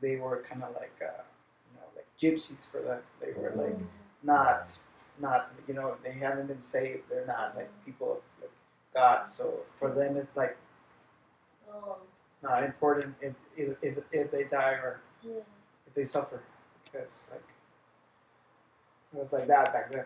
They 0.00 0.16
were 0.16 0.44
kind 0.48 0.62
of 0.62 0.74
like 0.74 0.94
uh, 1.00 1.22
you 1.66 1.78
know 1.78 1.88
like 1.96 2.06
gypsies 2.20 2.66
for 2.70 2.80
them. 2.82 3.00
They 3.20 3.32
were 3.40 3.52
like 3.56 3.78
not 4.22 4.76
not 5.20 5.52
you 5.66 5.74
know 5.74 5.96
they 6.02 6.12
haven't 6.12 6.46
been 6.48 6.62
saved. 6.62 7.02
They're 7.10 7.26
not 7.26 7.56
like 7.56 7.70
people 7.84 8.12
of 8.12 8.18
like, 8.40 8.50
God. 8.94 9.28
So 9.28 9.60
for 9.78 9.90
them 9.90 10.16
it's 10.16 10.36
like 10.36 10.56
Oh, 11.68 11.96
not 12.42 12.62
important 12.62 13.14
if 13.20 13.34
if, 13.56 13.76
if, 13.82 13.98
if 14.12 14.30
they 14.30 14.44
die 14.44 14.72
or 14.72 15.00
yeah. 15.22 15.40
if 15.86 15.94
they 15.94 16.04
suffer 16.04 16.42
because 16.84 17.24
like 17.30 17.42
it 19.12 19.18
was 19.18 19.32
like 19.32 19.46
that 19.48 19.72
back 19.72 19.92
then. 19.92 20.04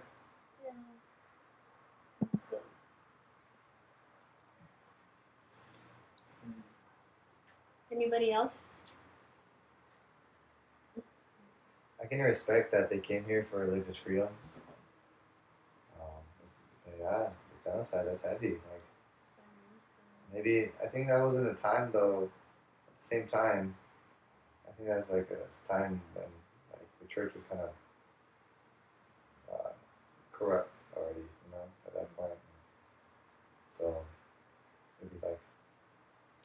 Anybody 7.93 8.33
else? 8.33 8.77
I 12.01 12.07
can 12.07 12.21
respect 12.21 12.73
that 12.73 12.89
they 12.89 12.99
came 12.99 13.25
here 13.25 13.47
for 13.51 13.59
religious 13.59 13.97
freedom. 13.97 14.29
Um, 16.01 16.23
yeah, 16.99 17.29
the 17.65 17.71
genocide 17.71 18.07
that's 18.07 18.23
heavy. 18.23 18.53
Like 18.53 18.83
maybe 20.33 20.71
I 20.83 20.87
think 20.87 21.09
that 21.09 21.21
wasn't 21.21 21.51
a 21.51 21.55
time 21.55 21.91
though. 21.93 22.31
At 22.87 23.01
the 23.01 23.07
same 23.07 23.27
time, 23.27 23.75
I 24.69 24.73
think 24.73 24.89
that's 24.89 25.11
like 25.11 25.29
a 25.31 25.73
time 25.73 26.01
when 26.15 26.27
like 26.73 26.87
the 27.01 27.09
church 27.09 27.35
was 27.35 27.43
kind 27.51 27.63
of 27.63 27.71
uh, 29.53 29.71
corrupt 30.33 30.71
already, 30.97 31.21
you 31.21 31.50
know, 31.53 31.64
at 31.87 31.95
that 31.95 32.17
point. 32.17 32.33
So 33.76 33.97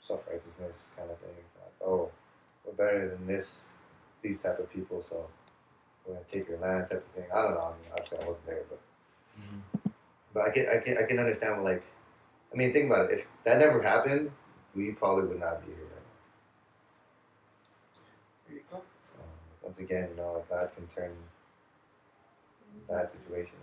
self 0.06 0.24
righteousness 0.32 0.92
kind 0.96 1.10
of 1.10 1.18
thing. 1.20 1.30
Like, 1.60 1.88
oh, 1.90 2.12
we're 2.66 2.74
better 2.74 3.10
than 3.10 3.26
this, 3.28 3.70
these 4.22 4.40
type 4.40 4.60
of 4.60 4.72
people, 4.72 5.02
so 5.04 5.28
we're 6.06 6.14
gonna 6.14 6.26
take 6.32 6.48
your 6.48 6.60
land 6.60 6.88
type 6.90 7.06
of 7.06 7.12
thing. 7.14 7.26
I 7.34 7.42
don't 7.42 7.56
know. 7.56 7.62
I 7.62 7.82
mean, 7.82 7.92
obviously 7.92 8.20
I 8.20 8.28
wasn't 8.28 8.46
there, 8.46 8.64
but 8.70 8.80
but 10.34 10.44
I 10.44 10.50
can 10.52 10.68
I 10.70 10.78
can 10.78 10.98
I 10.98 11.04
can 11.04 11.20
understand 11.20 11.56
what 11.56 11.64
like 11.64 11.84
I 12.54 12.58
mean 12.58 12.72
think 12.72 12.86
about 12.92 13.10
it. 13.10 13.20
If 13.20 13.28
that 13.44 13.58
never 13.60 13.82
happened, 13.82 14.32
we 14.76 14.92
probably 14.92 15.28
would 15.28 15.40
not 15.40 15.66
be 15.66 15.74
here 15.74 15.84
right 15.84 16.06
now. 16.06 16.16
There 18.48 18.58
you 18.58 18.64
go. 18.72 18.82
So 19.02 19.16
once 19.64 19.80
again, 19.80 20.10
you 20.12 20.18
know, 20.18 20.44
God 20.50 20.70
can 20.76 20.88
turn 20.88 21.12
bad 22.88 23.10
situation 23.10 23.56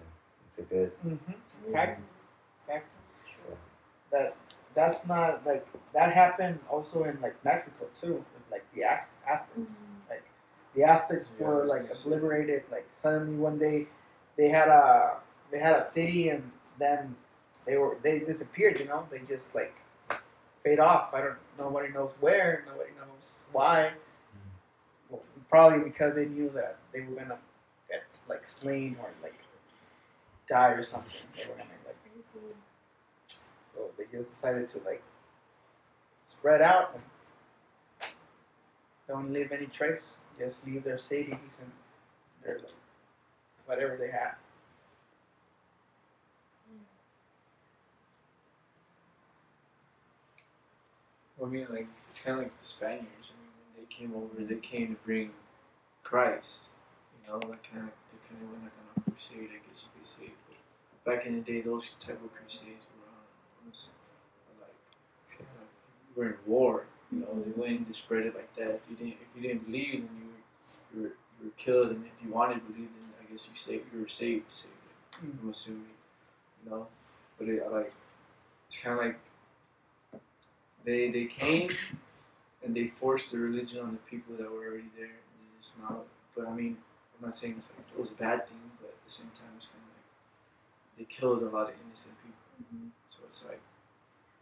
into 0.50 0.68
good. 0.68 0.92
Mm-hmm. 1.06 1.32
Exactly. 1.64 2.04
Exactly. 2.58 2.90
So 3.36 3.56
That 4.10 4.36
that's 4.74 5.06
not 5.06 5.44
like 5.46 5.66
that 5.94 6.12
happened 6.12 6.58
also 6.70 7.04
in 7.04 7.20
like 7.20 7.36
Mexico 7.44 7.86
too, 7.98 8.14
with 8.14 8.50
like 8.50 8.64
the 8.74 8.84
Az- 8.84 9.10
Aztecs. 9.28 9.56
Mm-hmm. 9.56 10.10
Like 10.10 10.24
the 10.74 10.84
Aztecs 10.84 11.30
Yeah, 11.38 11.46
were 11.46 11.64
like 11.64 11.82
gonna 11.82 11.94
obliterated. 12.00 12.64
Like 12.70 12.86
suddenly 12.96 13.34
one 13.34 13.58
day 13.58 13.86
they 14.36 14.48
had 14.48 14.68
a 14.68 15.16
they 15.50 15.58
had 15.58 15.76
a 15.76 15.84
city 15.84 16.30
and 16.30 16.50
then 16.78 17.14
they 17.66 17.76
were 17.76 17.96
they 18.02 18.20
disappeared. 18.20 18.80
You 18.80 18.86
know, 18.86 19.06
they 19.10 19.20
just 19.20 19.54
like 19.54 19.76
fade 20.64 20.80
off. 20.80 21.12
I 21.14 21.20
don't. 21.20 21.36
Nobody 21.58 21.92
knows 21.92 22.12
where. 22.20 22.64
Nobody 22.66 22.90
knows 22.96 23.42
why. 23.52 23.92
Mm-hmm. 23.92 25.14
Well, 25.14 25.22
probably 25.50 25.80
because 25.84 26.14
they 26.14 26.26
knew 26.26 26.50
that 26.54 26.78
they 26.92 27.00
were 27.00 27.14
gonna 27.16 27.38
get 27.88 28.04
like 28.28 28.46
slain 28.46 28.96
or 29.00 29.10
like 29.22 29.38
die 30.48 30.70
or 30.70 30.82
something. 30.82 31.12
They 31.36 31.44
were 31.44 31.52
gonna 31.56 31.68
like 31.86 31.96
so 33.82 33.90
they 33.98 34.04
just 34.16 34.32
decided 34.32 34.68
to 34.68 34.78
like 34.84 35.02
spread 36.24 36.62
out 36.62 36.94
and 36.94 38.10
don't 39.08 39.32
leave 39.32 39.50
any 39.52 39.66
trace. 39.66 40.10
Just 40.38 40.64
leave 40.66 40.84
their 40.84 40.98
cities 40.98 41.34
and 41.60 41.72
their 42.42 42.58
like, 42.58 42.70
whatever 43.66 43.96
they 43.96 44.10
had. 44.10 44.34
I 51.42 51.46
mean, 51.46 51.66
like 51.70 51.88
it's 52.06 52.20
kind 52.20 52.38
of 52.38 52.44
like 52.44 52.60
the 52.60 52.68
Spaniards. 52.68 53.08
I 53.30 53.34
mean, 53.34 53.52
when 53.74 53.84
they 53.84 53.92
came 53.92 54.14
over, 54.14 54.44
they 54.44 54.60
came 54.60 54.94
to 54.94 55.00
bring 55.04 55.30
Christ. 56.04 56.68
You 57.20 57.32
know, 57.32 57.38
like 57.48 57.68
kind 57.68 57.88
of 57.88 57.92
they 58.12 58.28
kind 58.28 58.42
of 58.42 58.50
went 58.52 58.62
like 58.62 58.72
on 58.96 59.02
a 59.06 59.10
crusade, 59.10 59.50
I 59.50 59.68
guess 59.68 59.86
you 59.86 60.00
could 60.00 60.08
say. 60.08 60.32
But 61.04 61.16
back 61.16 61.26
in 61.26 61.34
the 61.34 61.40
day, 61.42 61.60
those 61.60 61.90
type 61.98 62.20
of 62.24 62.32
crusades 62.32 62.86
was 63.68 63.88
like 64.60 65.38
kind 65.38 65.50
of 65.60 66.16
were 66.16 66.26
in 66.26 66.36
war. 66.46 66.84
You 67.10 67.20
know, 67.20 67.42
they 67.44 67.52
went 67.60 67.86
and 67.86 67.96
spread 67.96 68.26
it 68.26 68.34
like 68.34 68.54
that. 68.56 68.80
You 68.88 68.96
didn't 68.96 69.16
if 69.20 69.28
you 69.36 69.42
didn't 69.42 69.66
believe, 69.66 70.04
then 70.06 70.10
you 70.20 70.26
were 70.26 70.32
you 70.94 71.02
were, 71.02 71.14
you 71.40 71.46
were 71.46 71.56
killed, 71.56 71.90
and 71.90 72.04
if 72.04 72.24
you 72.24 72.32
wanted 72.32 72.54
to 72.54 72.72
believe, 72.72 72.88
then 73.00 73.10
I 73.20 73.30
guess 73.30 73.48
you 73.50 73.56
saved 73.56 73.84
you 73.92 74.00
were 74.00 74.08
saved. 74.08 74.44
saved 74.52 74.72
mm. 75.24 75.42
I'm 75.42 75.50
assuming, 75.50 75.96
you 76.64 76.70
know. 76.70 76.86
But 77.38 77.48
it, 77.48 77.70
like 77.70 77.92
it's 78.68 78.78
kind 78.78 78.98
of 78.98 79.06
like 79.06 79.18
they 80.84 81.10
they 81.10 81.24
came 81.24 81.70
and 82.64 82.74
they 82.74 82.88
forced 82.88 83.32
the 83.32 83.38
religion 83.38 83.80
on 83.80 83.92
the 83.92 83.98
people 84.10 84.36
that 84.36 84.50
were 84.50 84.66
already 84.66 84.90
there. 84.96 85.06
And 85.06 85.42
it's 85.58 85.74
not. 85.80 86.04
But 86.34 86.48
I 86.48 86.54
mean, 86.54 86.78
I'm 87.18 87.26
not 87.26 87.34
saying 87.34 87.56
it's 87.58 87.68
like 87.76 87.86
it 87.92 88.00
was 88.00 88.10
a 88.10 88.14
bad 88.14 88.48
thing, 88.48 88.58
but 88.80 88.88
at 88.90 89.04
the 89.04 89.10
same 89.10 89.30
time, 89.36 89.52
it's 89.56 89.66
kind 89.66 89.82
of 89.82 89.92
like 89.92 90.98
they 90.98 91.04
killed 91.04 91.42
a 91.42 91.46
lot 91.46 91.68
of 91.68 91.74
innocent 91.84 92.14
people. 92.22 92.46
Mm-hmm. 92.62 92.88
So 93.12 93.18
it's 93.28 93.44
like 93.44 93.60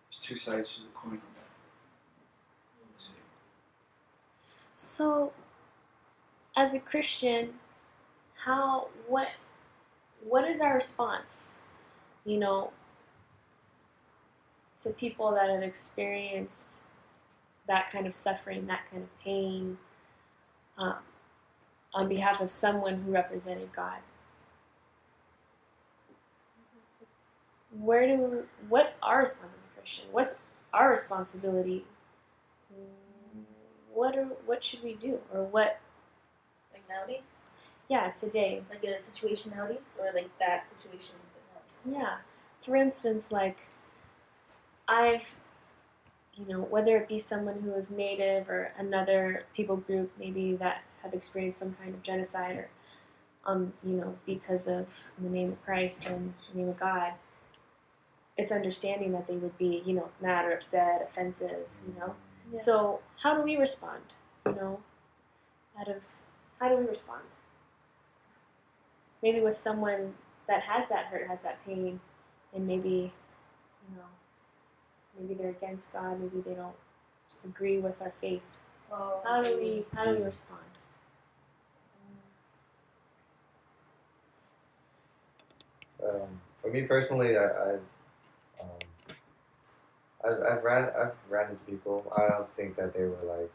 there's 0.08 0.20
two 0.20 0.36
sides 0.36 0.76
to 0.76 0.82
the 0.82 0.88
coin 0.94 1.12
on 1.12 1.20
that. 1.36 1.44
So, 4.76 5.32
as 6.56 6.72
a 6.72 6.80
Christian, 6.80 7.54
how 8.44 8.88
what 9.08 9.28
what 10.22 10.48
is 10.48 10.60
our 10.60 10.74
response? 10.74 11.56
You 12.24 12.38
know, 12.38 12.72
to 14.82 14.90
people 14.90 15.32
that 15.32 15.50
have 15.50 15.62
experienced 15.62 16.82
that 17.66 17.90
kind 17.90 18.06
of 18.06 18.14
suffering, 18.14 18.66
that 18.66 18.90
kind 18.90 19.02
of 19.02 19.18
pain, 19.18 19.78
um, 20.78 20.96
on 21.92 22.08
behalf 22.08 22.40
of 22.40 22.50
someone 22.50 23.02
who 23.02 23.12
represented 23.12 23.72
God. 23.72 23.98
Where 27.78 28.06
do 28.06 28.46
what's 28.68 28.98
our 29.02 29.20
response 29.20 29.52
as 29.56 29.64
a 29.64 29.80
Christian? 29.80 30.06
What's 30.12 30.42
our 30.72 30.90
responsibility? 30.90 31.84
What 33.92 34.16
are 34.16 34.24
what 34.46 34.64
should 34.64 34.82
we 34.82 34.94
do, 34.94 35.20
or 35.32 35.44
what? 35.44 35.80
Like 36.72 36.82
nowadays, 36.88 37.46
Yeah, 37.88 38.10
today. 38.10 38.62
like 38.70 38.84
a 38.84 39.00
situation 39.00 39.52
nowadays, 39.54 39.98
or 40.00 40.12
like 40.12 40.30
that 40.38 40.66
situation. 40.66 41.14
Yeah. 41.84 42.18
For 42.62 42.76
instance, 42.76 43.32
like 43.32 43.58
I've, 44.86 45.34
you 46.36 46.46
know, 46.46 46.60
whether 46.60 46.96
it 46.98 47.08
be 47.08 47.18
someone 47.18 47.60
who 47.62 47.72
is 47.74 47.90
native 47.90 48.48
or 48.48 48.72
another 48.78 49.44
people 49.56 49.76
group 49.76 50.12
maybe 50.18 50.54
that 50.56 50.82
have 51.02 51.14
experienced 51.14 51.58
some 51.58 51.74
kind 51.74 51.94
of 51.94 52.02
genocide 52.02 52.56
or, 52.56 52.68
um, 53.46 53.72
you 53.82 53.92
know, 53.94 54.18
because 54.26 54.68
of 54.68 54.86
the 55.18 55.28
name 55.30 55.52
of 55.52 55.64
Christ 55.64 56.06
or 56.06 56.18
the 56.52 56.58
name 56.58 56.68
of 56.68 56.78
God, 56.78 57.14
it's 58.40 58.50
understanding 58.50 59.12
that 59.12 59.26
they 59.26 59.36
would 59.36 59.56
be, 59.58 59.82
you 59.84 59.92
know, 59.92 60.08
mad 60.20 60.46
or 60.46 60.52
upset, 60.52 61.06
offensive, 61.10 61.66
you 61.86 61.94
know. 61.98 62.14
Yeah. 62.50 62.60
So 62.60 63.00
how 63.22 63.34
do 63.34 63.42
we 63.42 63.56
respond? 63.56 64.02
You 64.46 64.52
know, 64.52 64.80
out 65.78 65.88
of 65.88 66.04
how 66.58 66.70
do 66.70 66.76
we 66.76 66.86
respond? 66.86 67.22
Maybe 69.22 69.40
with 69.40 69.56
someone 69.56 70.14
that 70.48 70.62
has 70.62 70.88
that 70.88 71.06
hurt, 71.06 71.28
has 71.28 71.42
that 71.42 71.64
pain, 71.66 72.00
and 72.54 72.66
maybe, 72.66 73.12
you 73.88 73.96
know, 73.96 74.08
maybe 75.18 75.34
they're 75.34 75.50
against 75.50 75.92
God, 75.92 76.18
maybe 76.18 76.40
they 76.40 76.54
don't 76.54 76.74
agree 77.44 77.78
with 77.78 78.00
our 78.00 78.12
faith. 78.20 78.42
Oh, 78.90 79.20
How 79.22 79.42
do 79.42 79.56
we 79.58 79.84
how 79.94 80.06
do 80.06 80.16
we 80.16 80.24
respond? 80.24 80.60
Um, 86.02 86.40
for 86.62 86.70
me 86.70 86.82
personally, 86.82 87.36
I, 87.36 87.44
I've, 87.44 87.80
I've, 90.24 90.40
I've 90.42 90.62
ran, 90.64 90.90
I've 90.96 91.14
ran 91.28 91.50
into 91.50 91.64
people. 91.64 92.12
I 92.16 92.28
don't 92.28 92.52
think 92.54 92.76
that 92.76 92.94
they 92.94 93.02
were 93.04 93.22
like, 93.24 93.50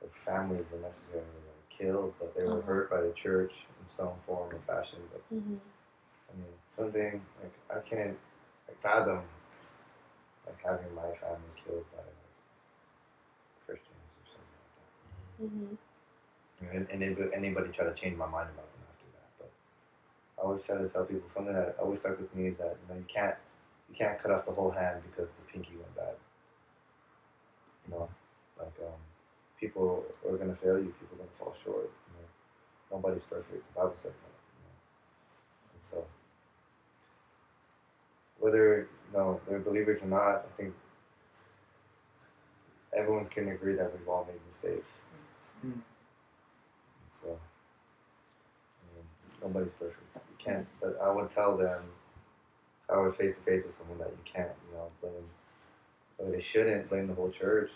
their 0.00 0.10
families 0.10 0.64
were 0.72 0.78
necessarily 0.80 1.26
like 1.46 1.68
killed, 1.78 2.14
but 2.18 2.34
they 2.36 2.44
were 2.44 2.60
Uh-huh. 2.60 2.62
hurt 2.62 2.90
by 2.90 3.00
the 3.00 3.12
church 3.12 3.52
in 3.80 3.88
some 3.88 4.12
form 4.26 4.50
or 4.54 4.58
fashion. 4.66 5.00
But 5.12 5.22
Mm-hmm. 5.34 5.56
I 6.30 6.36
mean, 6.36 6.52
something 6.68 7.20
like 7.40 7.52
I 7.70 7.80
can't 7.88 8.16
like 8.68 8.80
fathom 8.80 9.22
like 10.46 10.60
having 10.64 10.94
my 10.94 11.10
family 11.20 11.52
killed 11.64 11.84
by 11.92 11.98
like 12.02 12.30
Christians 13.66 14.12
or 14.18 14.26
something 14.26 14.58
like 14.60 14.74
that. 14.76 14.90
Mm-hmm. 15.42 15.74
And, 16.60 16.86
and 16.90 17.02
anybody, 17.34 17.70
try 17.70 17.84
to 17.86 17.94
change 17.94 18.16
my 18.16 18.26
mind 18.26 18.48
about 18.54 18.70
them 18.72 18.82
after 18.90 19.06
that. 19.14 19.28
But 19.38 19.50
I 20.38 20.44
always 20.46 20.62
try 20.64 20.76
to 20.76 20.88
tell 20.88 21.04
people 21.04 21.28
something 21.32 21.54
that 21.54 21.76
always 21.80 22.00
stuck 22.00 22.18
with 22.18 22.34
me 22.34 22.48
is 22.48 22.56
that 22.58 22.76
you 22.80 22.86
know 22.94 22.98
you 22.98 23.06
can't 23.12 23.36
you 23.88 23.94
can't 23.96 24.18
cut 24.18 24.30
off 24.32 24.44
the 24.46 24.52
whole 24.52 24.70
hand 24.70 25.02
because 25.10 25.28
the 25.28 25.39
pinky 25.52 25.76
went 25.76 25.94
bad. 25.96 26.14
You 27.86 27.94
know, 27.94 28.08
like 28.58 28.74
um, 28.82 29.00
people 29.58 30.04
are 30.28 30.36
gonna 30.36 30.56
fail 30.56 30.78
you. 30.78 30.94
People 31.00 31.14
are 31.14 31.18
gonna 31.18 31.38
fall 31.38 31.54
short. 31.64 31.90
You 31.90 32.12
know, 32.20 32.96
nobody's 32.96 33.24
perfect. 33.24 33.62
The 33.74 33.80
Bible 33.80 33.94
says 33.94 34.12
that. 34.12 34.34
You 34.56 34.62
know, 34.64 34.76
and 35.74 35.82
so 35.82 36.04
whether 38.40 38.88
you 39.12 39.18
know 39.18 39.40
they're 39.48 39.60
believers 39.60 40.02
or 40.02 40.06
not, 40.06 40.46
I 40.46 40.56
think 40.56 40.74
everyone 42.96 43.26
can 43.26 43.48
agree 43.48 43.74
that 43.74 43.92
we've 43.96 44.08
all 44.08 44.26
made 44.26 44.40
mistakes. 44.48 45.00
Mm. 45.64 45.80
So, 47.22 47.28
I 47.28 48.86
mean, 48.94 49.04
nobody's 49.42 49.72
perfect. 49.78 50.00
You 50.14 50.44
can't, 50.44 50.66
but 50.80 50.98
I 51.02 51.12
would 51.12 51.30
tell 51.30 51.56
them, 51.56 51.82
if 52.84 52.94
I 52.94 52.98
was 52.98 53.16
face 53.16 53.36
to 53.36 53.42
face 53.42 53.64
with 53.64 53.74
someone 53.74 53.98
that 53.98 54.08
you 54.08 54.24
can't, 54.24 54.52
you 54.70 54.76
know, 54.76 54.88
blame, 55.00 55.28
or 56.20 56.30
they 56.30 56.40
shouldn't 56.40 56.88
blame 56.88 57.08
the 57.08 57.14
whole 57.14 57.30
church, 57.30 57.70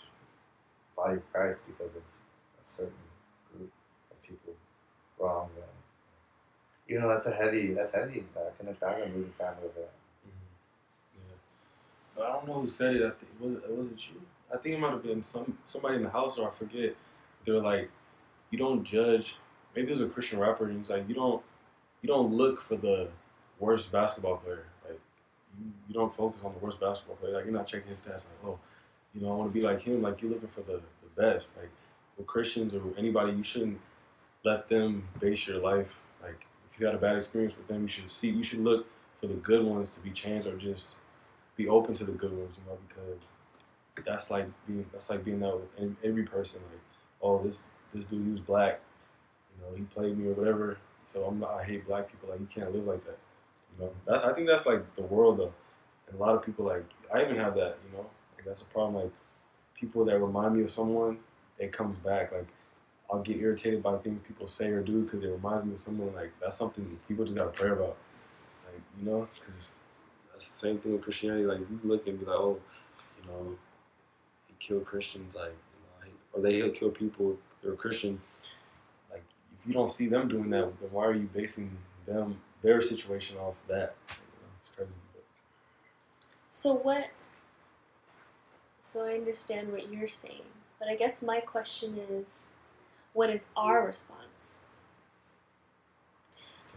body 0.97 1.17
of 1.17 1.33
Christ, 1.33 1.61
because 1.67 1.95
of 1.95 2.03
a 2.03 2.69
certain 2.69 2.93
group 3.51 3.73
of 4.11 4.23
people 4.23 4.55
wrong 5.19 5.49
them. 5.57 5.65
You 6.87 7.01
know, 7.01 7.09
that's 7.09 7.27
a 7.27 7.33
heavy, 7.33 7.73
that's 7.73 7.93
heavy. 7.93 8.25
I 8.37 8.51
couldn't 8.59 8.79
fathom 8.79 9.15
losing 9.15 9.33
family 9.39 9.65
over 9.65 9.81
that. 9.81 9.93
Mm-hmm. 10.27 11.17
Yeah. 11.17 11.37
But 12.15 12.27
I 12.27 12.33
don't 12.33 12.47
know 12.47 12.61
who 12.61 12.69
said 12.69 12.97
it. 12.97 13.03
I 13.03 13.11
think 13.11 13.41
was 13.41 13.53
it 13.55 13.71
wasn't 13.71 14.01
you? 14.09 14.21
I 14.53 14.59
think 14.59 14.75
it 14.75 14.81
might 14.81 14.91
have 14.91 15.03
been 15.03 15.23
some 15.23 15.57
somebody 15.65 15.97
in 15.97 16.03
the 16.03 16.11
house 16.11 16.37
or 16.37 16.49
I 16.49 16.53
forget. 16.53 16.95
They 17.47 17.53
were 17.53 17.63
like, 17.63 17.91
you 18.51 18.59
don't 18.59 18.85
judge. 18.85 19.37
Maybe 19.75 19.89
it 19.89 19.91
was 19.91 20.01
a 20.01 20.07
Christian 20.07 20.39
rapper. 20.39 20.65
And 20.65 20.75
he 20.75 20.79
was 20.79 20.91
like, 20.91 21.09
you 21.09 21.15
don't 21.15 21.43
you 22.03 22.09
don't 22.09 22.35
look 22.35 22.61
for 22.61 22.77
the 22.77 23.09
worst 23.59 23.91
basketball 23.91 24.37
player. 24.37 24.67
You, 25.59 25.73
you 25.89 25.95
don't 25.95 26.15
focus 26.15 26.43
on 26.45 26.53
the 26.53 26.59
worst 26.59 26.81
basketball 26.81 27.17
player. 27.17 27.35
Like 27.35 27.45
you're 27.45 27.55
not 27.55 27.67
checking 27.67 27.91
his 27.91 28.01
stats. 28.01 28.27
Like 28.27 28.45
oh, 28.47 28.59
you 29.15 29.21
know 29.21 29.33
I 29.33 29.37
want 29.37 29.53
to 29.53 29.59
be 29.59 29.65
like 29.65 29.83
him. 29.83 30.03
Like 30.03 30.21
you're 30.23 30.31
looking 30.31 30.49
for 30.49 30.63
the 30.63 30.81
the 31.03 31.23
best. 31.23 31.51
Like 31.57 31.71
with 32.17 32.27
Christians 32.27 32.75
or 32.75 32.83
anybody, 32.97 33.33
you 33.33 33.43
shouldn't 33.43 33.81
let 34.45 34.69
them 34.69 35.09
base 35.21 35.47
your 35.47 35.59
life. 35.59 35.99
Like 36.23 36.47
if 36.73 36.81
you 36.81 36.87
had 36.87 36.95
a 36.95 36.99
bad 36.99 37.17
experience 37.17 37.57
with 37.57 37.69
them, 37.69 37.83
you 37.83 37.89
should 37.89 38.11
see. 38.11 38.31
You 38.31 38.45
should 38.45 38.61
look 38.61 38.87
for 39.21 39.27
the 39.27 39.35
good 39.35 39.65
ones 39.65 39.95
to 39.95 40.01
be 40.01 40.11
changed 40.11 40.47
or 40.47 40.57
just 40.57 40.95
be 41.57 41.69
open 41.69 41.95
to 41.95 42.05
the 42.05 42.13
good 42.13 42.33
ones, 42.33 42.55
you 42.57 42.71
know, 42.71 42.79
because 42.89 44.05
that's 44.05 44.31
like 44.31 44.47
being 44.67 44.87
that's 44.93 45.11
like 45.11 45.25
being 45.25 45.41
that 45.41 45.55
with 45.55 45.97
every 46.03 46.25
person. 46.25 46.61
Like, 46.71 46.81
oh, 47.23 47.43
this 47.43 47.63
this 47.95 48.05
dude 48.05 48.27
he 48.27 48.33
was 48.33 48.41
black, 48.41 48.81
you 49.55 49.65
know, 49.65 49.77
he 49.77 49.85
played 49.85 50.19
me 50.19 50.29
or 50.29 50.35
whatever. 50.35 50.79
So 51.05 51.25
I'm 51.25 51.39
not, 51.39 51.55
I 51.55 51.65
hate 51.65 51.87
black 51.87 52.11
people. 52.11 52.31
Like 52.31 52.41
you 52.41 52.49
can't 52.53 52.75
live 52.75 52.87
like 52.87 53.05
that, 53.05 53.19
you 53.79 53.85
know. 53.85 53.93
That's 54.07 54.25
I 54.25 54.33
think 54.33 54.47
that's 54.47 54.67
like 54.67 54.95
the 54.97 55.03
world 55.03 55.41
of, 55.41 55.53
and 56.09 56.19
a 56.19 56.23
lot 56.23 56.35
of 56.35 56.45
people 56.45 56.65
like 56.65 56.85
I 57.13 57.23
even 57.23 57.37
have 57.37 57.55
that, 57.55 57.79
you 57.85 57.97
know. 57.97 58.07
Like 58.37 58.45
that's 58.47 58.63
a 58.63 58.67
problem. 58.67 59.03
Like 59.03 59.13
people 59.75 60.05
that 60.05 60.19
remind 60.19 60.57
me 60.57 60.63
of 60.63 60.71
someone, 60.71 61.19
it 61.59 61.73
comes 61.73 61.97
back. 61.99 62.33
Like 62.33 62.47
I'll 63.11 63.23
get 63.23 63.37
irritated 63.37 63.83
by 63.83 63.97
things 63.99 64.21
people 64.27 64.47
say 64.47 64.69
or 64.69 64.83
do 64.83 65.03
because 65.03 65.23
it 65.23 65.29
reminds 65.29 65.67
me 65.67 65.75
of 65.75 65.81
someone. 65.81 66.15
Like 66.15 66.33
that's 66.41 66.57
something 66.57 66.99
people 67.09 67.25
just 67.25 67.37
gotta 67.37 67.51
pray 67.51 67.71
about. 67.71 67.97
Like 68.67 68.83
you 68.99 69.11
know, 69.11 69.29
because 69.35 69.75
that's 70.33 70.51
the 70.51 70.67
same 70.67 70.79
thing 70.79 70.93
with 70.93 71.03
Christianity. 71.03 71.45
Like 71.45 71.61
you 71.61 71.81
look 71.85 72.07
and 72.07 72.19
be 72.19 72.27
like, 72.27 72.37
oh, 72.37 72.59
you 73.23 73.31
know, 73.31 73.57
he 74.49 74.55
killed 74.59 74.85
Christians, 74.85 75.35
like, 75.35 75.55
you 76.05 76.11
know, 76.11 76.13
or 76.33 76.43
they 76.43 76.57
he'll 76.57 76.71
kill 76.71 76.91
people 76.91 77.37
that 77.63 77.71
are 77.71 77.77
Christian. 77.77 78.21
Like, 79.11 79.23
if 79.59 79.67
you 79.67 79.73
don't 79.73 79.91
see 79.91 80.07
them 80.07 80.29
doing 80.29 80.51
that, 80.51 80.73
then 80.81 80.91
why 80.91 81.05
are 81.05 81.15
you 81.15 81.29
basing 81.33 81.71
them 82.07 82.41
their 82.65 82.81
situation 82.81 83.37
off 83.37 83.55
that? 83.69 83.95
You 84.09 84.15
know, 84.41 84.49
it's 84.61 84.77
crazy. 84.77 84.91
So 86.51 86.75
what? 86.75 87.11
So 88.81 89.07
I 89.07 89.13
understand 89.15 89.71
what 89.71 89.93
you're 89.93 90.09
saying, 90.09 90.43
but 90.79 90.89
I 90.89 90.97
guess 90.97 91.23
my 91.23 91.41
question 91.41 92.01
is, 92.11 92.57
what 93.13 93.31
is 93.31 93.47
our 93.57 93.87
response? 93.87 94.65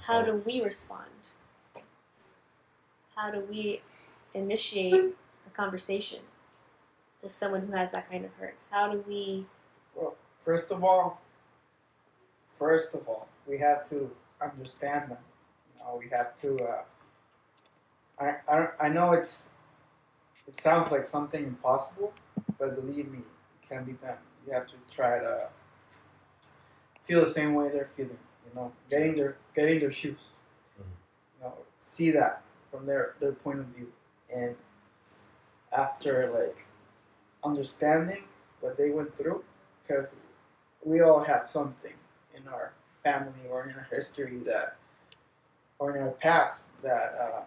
How 0.02 0.22
do 0.22 0.42
we 0.46 0.62
respond? 0.62 1.30
How 3.16 3.32
do 3.32 3.42
we 3.50 3.82
initiate 4.34 4.94
a 4.94 5.50
conversation 5.54 6.20
with 7.24 7.32
someone 7.32 7.68
who 7.68 7.74
has 7.74 7.92
that 7.92 8.10
kind 8.10 8.24
of 8.26 8.36
hurt? 8.38 8.56
How 8.70 8.92
do 8.92 9.04
we? 9.08 9.46
Well, 9.96 10.16
First 10.48 10.72
of 10.72 10.82
all, 10.82 11.20
first 12.58 12.96
of 12.96 13.06
all, 13.10 13.28
we 13.46 13.58
have 13.58 13.90
to 13.90 14.10
understand 14.42 15.12
them. 15.12 15.18
We 15.96 16.10
have 16.10 16.40
to. 16.42 16.58
Uh, 16.64 16.82
I, 18.20 18.36
I 18.48 18.68
I 18.82 18.90
know 18.90 19.14
it's. 19.14 19.48
It 20.48 20.60
sounds 20.60 20.92
like 20.92 21.06
something 21.08 21.44
impossible, 21.44 22.14
but 22.58 22.76
believe 22.76 23.12
me, 23.12 23.20
it 23.20 23.70
can 23.70 23.84
be 23.84 23.94
done. 23.94 24.18
You 24.46 24.54
have 24.54 24.68
to 24.68 24.76
try 24.90 25.20
to 25.20 25.50
feel 27.06 27.22
the 27.22 27.30
same 27.30 27.54
way 27.54 27.70
they're 27.70 27.90
feeling. 27.96 28.18
You 28.48 28.56
know, 28.56 28.72
getting 28.90 29.16
their 29.16 29.38
getting 29.56 29.80
their 29.80 29.92
shoes. 29.92 30.20
Mhm. 30.80 30.86
You 31.38 31.44
know, 31.44 31.54
see 31.82 32.12
that 32.12 32.42
from 32.72 32.86
their 32.86 33.16
their 33.20 33.34
point 33.34 33.60
of 33.60 33.66
view, 33.68 33.92
and 34.34 34.56
after 35.72 36.30
like 36.32 36.66
understanding 37.44 38.24
what 38.62 38.78
they 38.78 38.90
went 38.92 39.16
through, 39.18 39.44
because 39.84 40.08
we 40.84 41.02
all 41.02 41.24
have 41.24 41.48
something 41.50 41.94
in 42.36 42.48
our 42.48 42.74
family 43.04 43.48
or 43.50 43.64
in 43.70 43.76
our 43.76 43.88
history 43.92 44.38
that, 44.40 44.76
or 45.80 45.96
in 45.96 46.04
our 46.04 46.10
past 46.10 46.70
that 46.82 47.18
uh, 47.20 47.42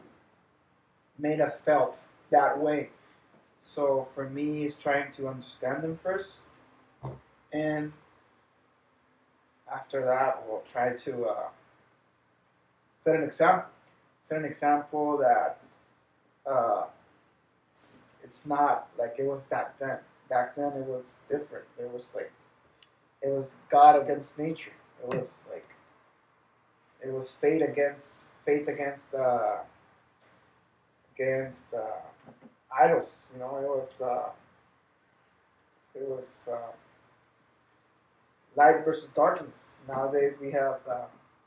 made 1.18 1.40
us 1.40 1.60
felt 1.60 2.02
that 2.30 2.58
way. 2.58 2.90
So 3.64 4.08
for 4.14 4.28
me, 4.28 4.64
it's 4.64 4.80
trying 4.80 5.12
to 5.12 5.28
understand 5.28 5.82
them 5.82 5.99
first, 6.02 6.46
and 7.52 7.92
after 9.72 10.04
that, 10.04 10.42
we'll 10.46 10.64
try 10.72 10.94
to 10.94 11.25
uh, 11.26 11.49
set 13.00 13.16
an 13.16 13.22
example. 13.22 13.68
Set 14.25 14.38
an 14.38 14.44
example 14.44 15.18
that 15.18 15.58
uh, 16.50 16.84
it's, 17.70 18.04
it's 18.22 18.46
not 18.46 18.88
like 18.99 19.16
it 19.18 19.25
was 19.25 19.44
back 19.44 19.78
then. 19.78 19.99
Back 20.28 20.56
then, 20.56 20.72
it 20.72 20.87
was 20.87 21.20
different. 21.28 21.64
There 21.76 21.88
was 21.88 22.08
like 22.14 22.32
it 23.22 23.28
was 23.28 23.56
God 23.70 24.00
against 24.00 24.38
nature. 24.38 24.72
It 25.02 25.16
was 25.16 25.46
it 27.02 27.12
was 27.12 27.33
fate 27.33 27.62
against 27.62 28.26
faith 28.45 28.69
against 28.69 29.14
uh, 29.14 29.59
against 31.14 31.75
uh, 31.75 32.02
idols. 32.76 33.28
You 33.35 33.40
know, 33.40 33.57
it 33.59 33.69
was 33.69 34.00
uh, 34.00 34.30
it 35.95 36.09
was 36.09 36.49
uh, 36.52 36.73
light 38.57 38.85
versus 38.85 39.11
darkness. 39.14 39.76
Nowadays, 39.88 40.35
we 40.40 40.52
have 40.52 40.80
uh, 40.90 41.04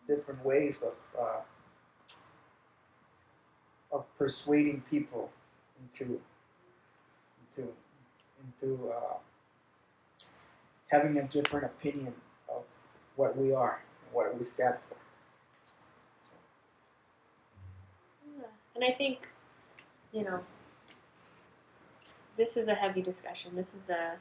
different 0.08 0.44
ways 0.46 0.84
of 0.84 0.96
uh, 1.20 1.42
of 3.92 4.06
persuading 4.18 4.84
people 4.90 5.32
into 5.80 6.20
into 7.58 7.70
into 8.44 8.94
having 10.88 11.18
a 11.18 11.24
different 11.24 11.66
opinion 11.66 12.14
of 12.50 12.64
what 13.16 13.36
we 13.38 13.54
are 13.54 13.82
and 14.06 14.14
what 14.14 14.38
we 14.38 14.46
stand 14.46 14.76
for. 14.88 14.98
Yeah. 18.40 18.63
And 18.76 18.84
I 18.84 18.92
think, 18.92 19.30
you 20.12 20.24
know, 20.24 20.40
this 22.38 22.58
is 22.58 22.68
a 22.68 22.74
heavy 22.74 23.02
discussion. 23.02 23.56
This 23.56 23.74
is 23.74 23.90
a 23.90 24.14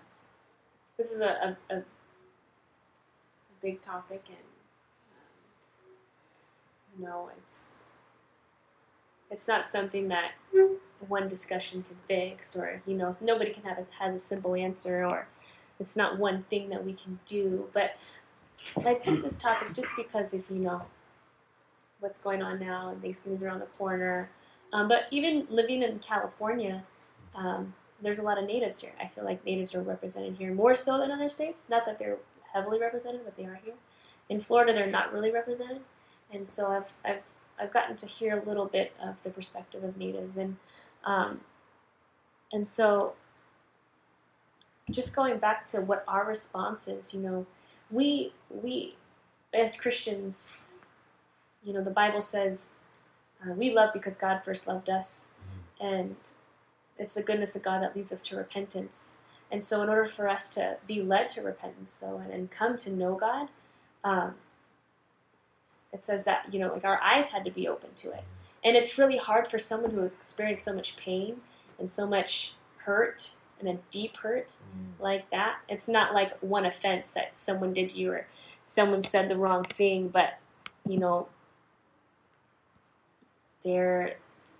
this 0.99 1.11
is 1.11 1.21
a 1.21 1.57
a, 1.71 1.77
a, 1.77 1.83
big 3.63 3.81
topic, 3.81 4.25
and 4.27 4.37
um, 5.13 6.99
you 6.99 7.05
know, 7.07 7.31
it's 7.39 7.69
it's 9.31 9.49
not 9.49 9.71
something 9.71 10.09
that 10.09 10.33
one 11.09 11.29
discussion 11.29 11.85
can 11.85 11.97
fix, 12.07 12.55
or 12.57 12.83
you 12.87 12.95
know, 12.95 13.13
nobody 13.23 13.53
can 13.53 13.63
have 13.63 13.79
a, 13.79 13.87
has 13.99 14.15
a 14.15 14.19
simple 14.19 14.55
answer, 14.55 15.05
or 15.05 15.29
it's 15.81 15.97
not 15.97 16.19
one 16.19 16.43
thing 16.51 16.69
that 16.69 16.85
we 16.85 16.93
can 16.93 17.21
do. 17.25 17.71
But 17.73 17.97
I 18.85 18.95
picked 18.95 19.23
this 19.23 19.39
topic 19.39 19.73
just 19.73 19.97
because 19.97 20.35
if 20.35 20.51
you 20.51 20.57
know 20.57 20.83
what's 22.03 22.19
going 22.19 22.43
on 22.43 22.59
now 22.59 22.91
and 22.91 23.01
Thanksgiving's 23.01 23.43
around 23.43 23.61
the 23.61 23.67
corner. 23.67 24.29
Um, 24.73 24.89
but 24.89 25.07
even 25.11 25.47
living 25.51 25.83
in 25.83 25.99
California, 25.99 26.85
um, 27.35 27.75
there's 28.01 28.19
a 28.19 28.23
lot 28.23 28.39
of 28.39 28.47
natives 28.47 28.81
here. 28.81 28.93
I 29.01 29.09
feel 29.09 29.25
like 29.25 29.45
natives 29.45 29.75
are 29.75 29.83
represented 29.83 30.37
here 30.37 30.53
more 30.53 30.75
so 30.75 30.99
than 30.99 31.11
other 31.11 31.29
states. 31.29 31.69
Not 31.69 31.85
that 31.87 31.99
they're 31.99 32.19
heavily 32.53 32.79
represented, 32.79 33.23
but 33.25 33.37
they 33.37 33.45
are 33.45 33.61
here. 33.63 33.75
In 34.29 34.41
Florida, 34.41 34.73
they're 34.73 34.87
not 34.87 35.13
really 35.13 35.31
represented, 35.31 35.81
and 36.33 36.47
so 36.47 36.71
I've 36.71 36.93
I've 37.05 37.23
I've 37.61 37.73
gotten 37.73 37.97
to 37.99 38.07
hear 38.07 38.39
a 38.39 38.49
little 38.49 38.67
bit 38.67 38.93
of 39.03 39.23
the 39.23 39.31
perspective 39.31 39.85
of 39.85 39.97
natives, 39.97 40.37
and 40.37 40.57
um, 41.05 41.41
and 42.53 42.67
so 42.67 43.15
just 44.91 45.15
going 45.15 45.39
back 45.39 45.67
to 45.67 45.81
what 45.81 46.05
our 46.09 46.25
response 46.25 46.89
is, 46.89 47.13
you 47.13 47.21
know, 47.21 47.47
we 47.91 48.33
we 48.49 48.95
as 49.53 49.77
Christians, 49.77 50.57
you 51.63 51.73
know, 51.73 51.83
the 51.83 51.91
Bible 51.91 52.21
says 52.21 52.75
uh, 53.45 53.55
we 53.55 53.73
love 53.73 53.91
because 53.93 54.17
God 54.17 54.43
first 54.45 54.67
loved 54.67 54.89
us, 54.89 55.29
and 55.81 56.17
it's 56.99 57.15
the 57.15 57.23
goodness 57.23 57.57
of 57.57 57.63
God 57.63 57.83
that 57.83 57.97
leads 57.97 58.13
us 58.13 58.25
to 58.29 58.37
repentance. 58.37 59.13
And 59.51 59.63
so, 59.63 59.83
in 59.83 59.89
order 59.89 60.07
for 60.07 60.29
us 60.29 60.49
to 60.55 60.77
be 60.87 61.03
led 61.03 61.29
to 61.31 61.43
repentance, 61.43 61.99
though, 62.01 62.19
and, 62.19 62.33
and 62.33 62.51
come 62.51 62.77
to 62.79 62.91
know 62.91 63.15
God, 63.15 63.49
um, 64.05 64.35
it 65.93 66.05
says 66.05 66.25
that 66.25 66.53
you 66.53 66.59
know, 66.59 66.73
like 66.73 66.85
our 66.85 67.01
eyes 67.03 67.31
had 67.31 67.45
to 67.45 67.51
be 67.51 67.69
open 67.69 67.91
to 67.97 68.13
it. 68.13 68.25
And 68.65 68.77
it's 68.77 68.97
really 68.97 69.19
hard 69.19 69.49
for 69.49 69.59
someone 69.59 69.91
who 69.91 70.03
has 70.03 70.15
experienced 70.15 70.65
so 70.65 70.73
much 70.73 70.97
pain 70.97 71.41
and 71.79 71.91
so 71.91 72.07
much 72.07 72.55
hurt 72.79 73.31
and 73.59 73.69
a 73.69 73.79
deep 73.91 74.17
hurt 74.19 74.49
like 75.01 75.29
that. 75.31 75.59
It's 75.69 75.89
not 75.89 76.15
like 76.15 76.39
one 76.41 76.65
offense 76.65 77.13
that 77.15 77.37
someone 77.37 77.73
did 77.73 77.91
to 77.91 77.99
you 77.99 78.13
or 78.13 78.27
someone 78.65 79.03
said 79.03 79.29
the 79.29 79.37
wrong 79.37 79.65
thing, 79.65 80.09
but 80.09 80.39
you 80.89 80.99
know, 80.99 81.29
they're 83.65 84.17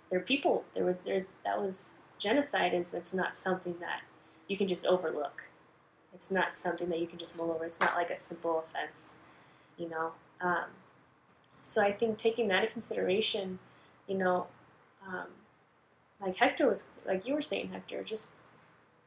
they're 0.09 0.19
people. 0.19 0.65
There 0.73 0.85
was 0.85 0.99
there's 0.99 1.29
that 1.43 1.61
was 1.61 1.95
genocide 2.19 2.73
is 2.73 2.93
it's 2.93 3.13
not 3.13 3.35
something 3.35 3.75
that 3.79 4.01
you 4.47 4.57
can 4.57 4.67
just 4.67 4.85
overlook. 4.85 5.43
It's 6.13 6.29
not 6.29 6.53
something 6.53 6.89
that 6.89 6.99
you 6.99 7.07
can 7.07 7.17
just 7.17 7.35
mull 7.35 7.51
over. 7.51 7.65
It's 7.65 7.79
not 7.79 7.95
like 7.95 8.09
a 8.09 8.17
simple 8.17 8.63
offense, 8.67 9.17
you 9.77 9.89
know. 9.89 10.11
Um, 10.39 10.65
so 11.61 11.81
I 11.81 11.91
think 11.91 12.17
taking 12.17 12.49
that 12.49 12.61
into 12.61 12.73
consideration, 12.73 13.59
you 14.07 14.15
know, 14.15 14.47
um, 15.07 15.27
like 16.21 16.35
Hector 16.35 16.67
was, 16.67 16.87
like 17.05 17.25
you 17.27 17.33
were 17.33 17.41
saying, 17.41 17.69
Hector, 17.69 18.03
just 18.03 18.33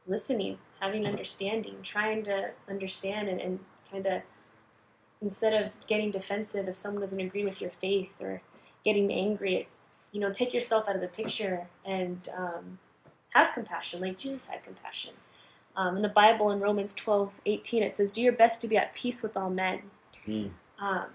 listening, 0.07 0.59
having 0.81 1.07
understanding, 1.07 1.77
trying 1.83 2.23
to 2.25 2.51
understand 2.69 3.29
and, 3.29 3.41
and 3.41 3.61
kind 3.91 4.07
of 4.07 4.23
instead 5.23 5.55
of 5.55 5.73
getting 5.87 6.11
defensive 6.11 6.69
if 6.69 6.77
someone 6.77 7.01
doesn't 7.01 7.21
agree 7.21 7.45
with 7.45 7.61
your 7.61 7.71
faith 7.71 8.21
or 8.21 8.43
getting 8.85 9.13
angry, 9.13 9.69
you 10.17 10.23
know, 10.23 10.33
take 10.33 10.55
yourself 10.55 10.89
out 10.89 10.95
of 10.95 11.03
the 11.03 11.09
picture 11.09 11.67
and 11.85 12.31
um, 12.35 12.79
have 13.35 13.53
compassion, 13.53 14.01
like 14.01 14.17
Jesus 14.17 14.47
had 14.47 14.65
compassion. 14.65 15.13
Um, 15.77 15.97
in 15.97 16.01
the 16.01 16.09
Bible, 16.09 16.51
in 16.53 16.59
Romans 16.59 16.95
12, 16.95 17.39
18, 17.45 17.83
it 17.83 17.93
says, 17.93 18.13
Do 18.13 18.23
your 18.23 18.33
best 18.33 18.63
to 18.63 18.67
be 18.67 18.79
at 18.79 18.95
peace 18.95 19.23
with 19.23 19.37
all 19.37 19.51
men. 19.51 19.83
Mm. 20.27 20.53
Um, 20.79 21.09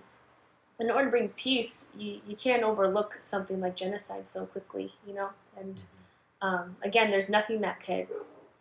in 0.79 0.91
order 0.91 1.05
to 1.05 1.09
bring 1.09 1.29
peace, 1.29 1.87
you, 1.97 2.21
you 2.27 2.35
can't 2.35 2.61
overlook 2.61 3.15
something 3.17 3.59
like 3.59 3.75
genocide 3.75 4.27
so 4.27 4.45
quickly, 4.45 4.93
you 5.07 5.15
know? 5.15 5.29
And 5.59 5.81
um, 6.43 6.75
again, 6.83 7.09
there's 7.09 7.27
nothing 7.27 7.61
that 7.61 7.83
could 7.83 8.05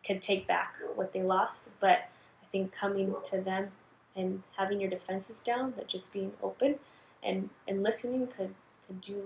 could 0.06 0.22
take 0.22 0.46
back 0.46 0.72
what 0.94 1.12
they 1.12 1.22
lost, 1.22 1.68
but 1.80 2.08
I 2.42 2.46
think 2.50 2.72
coming 2.72 3.14
to 3.24 3.42
them 3.42 3.72
and 4.16 4.42
having 4.56 4.80
your 4.80 4.88
defenses 4.88 5.40
down, 5.40 5.72
but 5.72 5.86
just 5.86 6.14
being 6.14 6.32
open 6.42 6.76
and, 7.22 7.50
and 7.68 7.82
listening 7.82 8.26
could, 8.26 8.54
could 8.86 9.02
do 9.02 9.24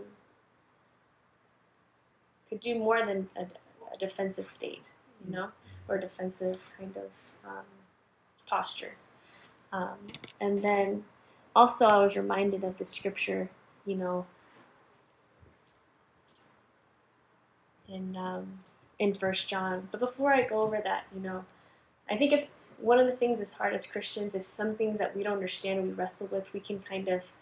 could 2.55 2.61
do 2.61 2.79
more 2.79 3.05
than 3.05 3.29
a, 3.37 3.43
a 3.93 3.99
defensive 3.99 4.47
state, 4.47 4.83
you 5.27 5.35
know, 5.35 5.49
or 5.88 5.99
defensive 5.99 6.61
kind 6.79 6.97
of 6.97 7.11
um, 7.45 7.64
posture. 8.47 8.95
Um, 9.73 9.99
and 10.40 10.62
then 10.62 11.03
also, 11.57 11.87
I 11.87 12.05
was 12.05 12.17
reminded 12.17 12.62
of 12.62 12.79
the 12.79 12.85
scripture, 12.85 13.51
you 13.85 13.97
know, 13.97 14.27
in 17.88 18.17
um, 18.17 18.47
in 19.01 19.14
First 19.14 19.49
John. 19.49 19.88
But 19.90 19.99
before 19.99 20.33
I 20.33 20.43
go 20.43 20.62
over 20.62 20.81
that, 20.85 21.07
you 21.12 21.21
know, 21.21 21.45
I 22.09 22.17
think 22.17 22.33
it's 22.33 22.53
one 22.79 23.01
of 23.01 23.07
the 23.07 23.17
things 23.17 23.40
as 23.40 23.53
hard 23.53 23.75
as 23.75 23.85
Christians. 23.85 24.37
If 24.37 24.45
some 24.45 24.77
things 24.77 24.99
that 24.99 25.17
we 25.17 25.25
don't 25.25 25.35
understand 25.35 25.81
and 25.81 25.88
we 25.88 25.95
wrestle 25.95 26.29
with, 26.29 26.53
we 26.53 26.61
can 26.61 26.79
kind 26.79 27.09
of 27.09 27.33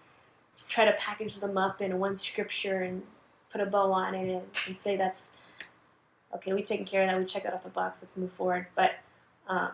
try 0.71 0.87
to 0.87 0.93
package 0.93 1.37
them 1.37 1.59
up 1.59 1.83
in 1.83 1.99
one 1.99 2.17
scripture 2.17 2.81
and 2.81 3.03
put 3.53 3.61
a 3.61 3.67
bow 3.67 3.93
on 3.93 4.15
it 4.15 4.29
and, 4.31 4.43
and 4.67 4.79
say 4.81 4.97
that's 4.97 5.31
okay. 6.35 6.53
We've 6.53 6.65
taken 6.67 6.87
care 6.87 7.03
of 7.03 7.11
that. 7.11 7.19
We 7.19 7.25
check 7.27 7.43
that 7.45 7.55
off 7.55 7.63
the 7.65 7.71
box. 7.71 8.01
Let's 8.03 8.17
move 8.17 8.33
forward. 8.33 8.67
But 8.75 8.93
um, 9.47 9.73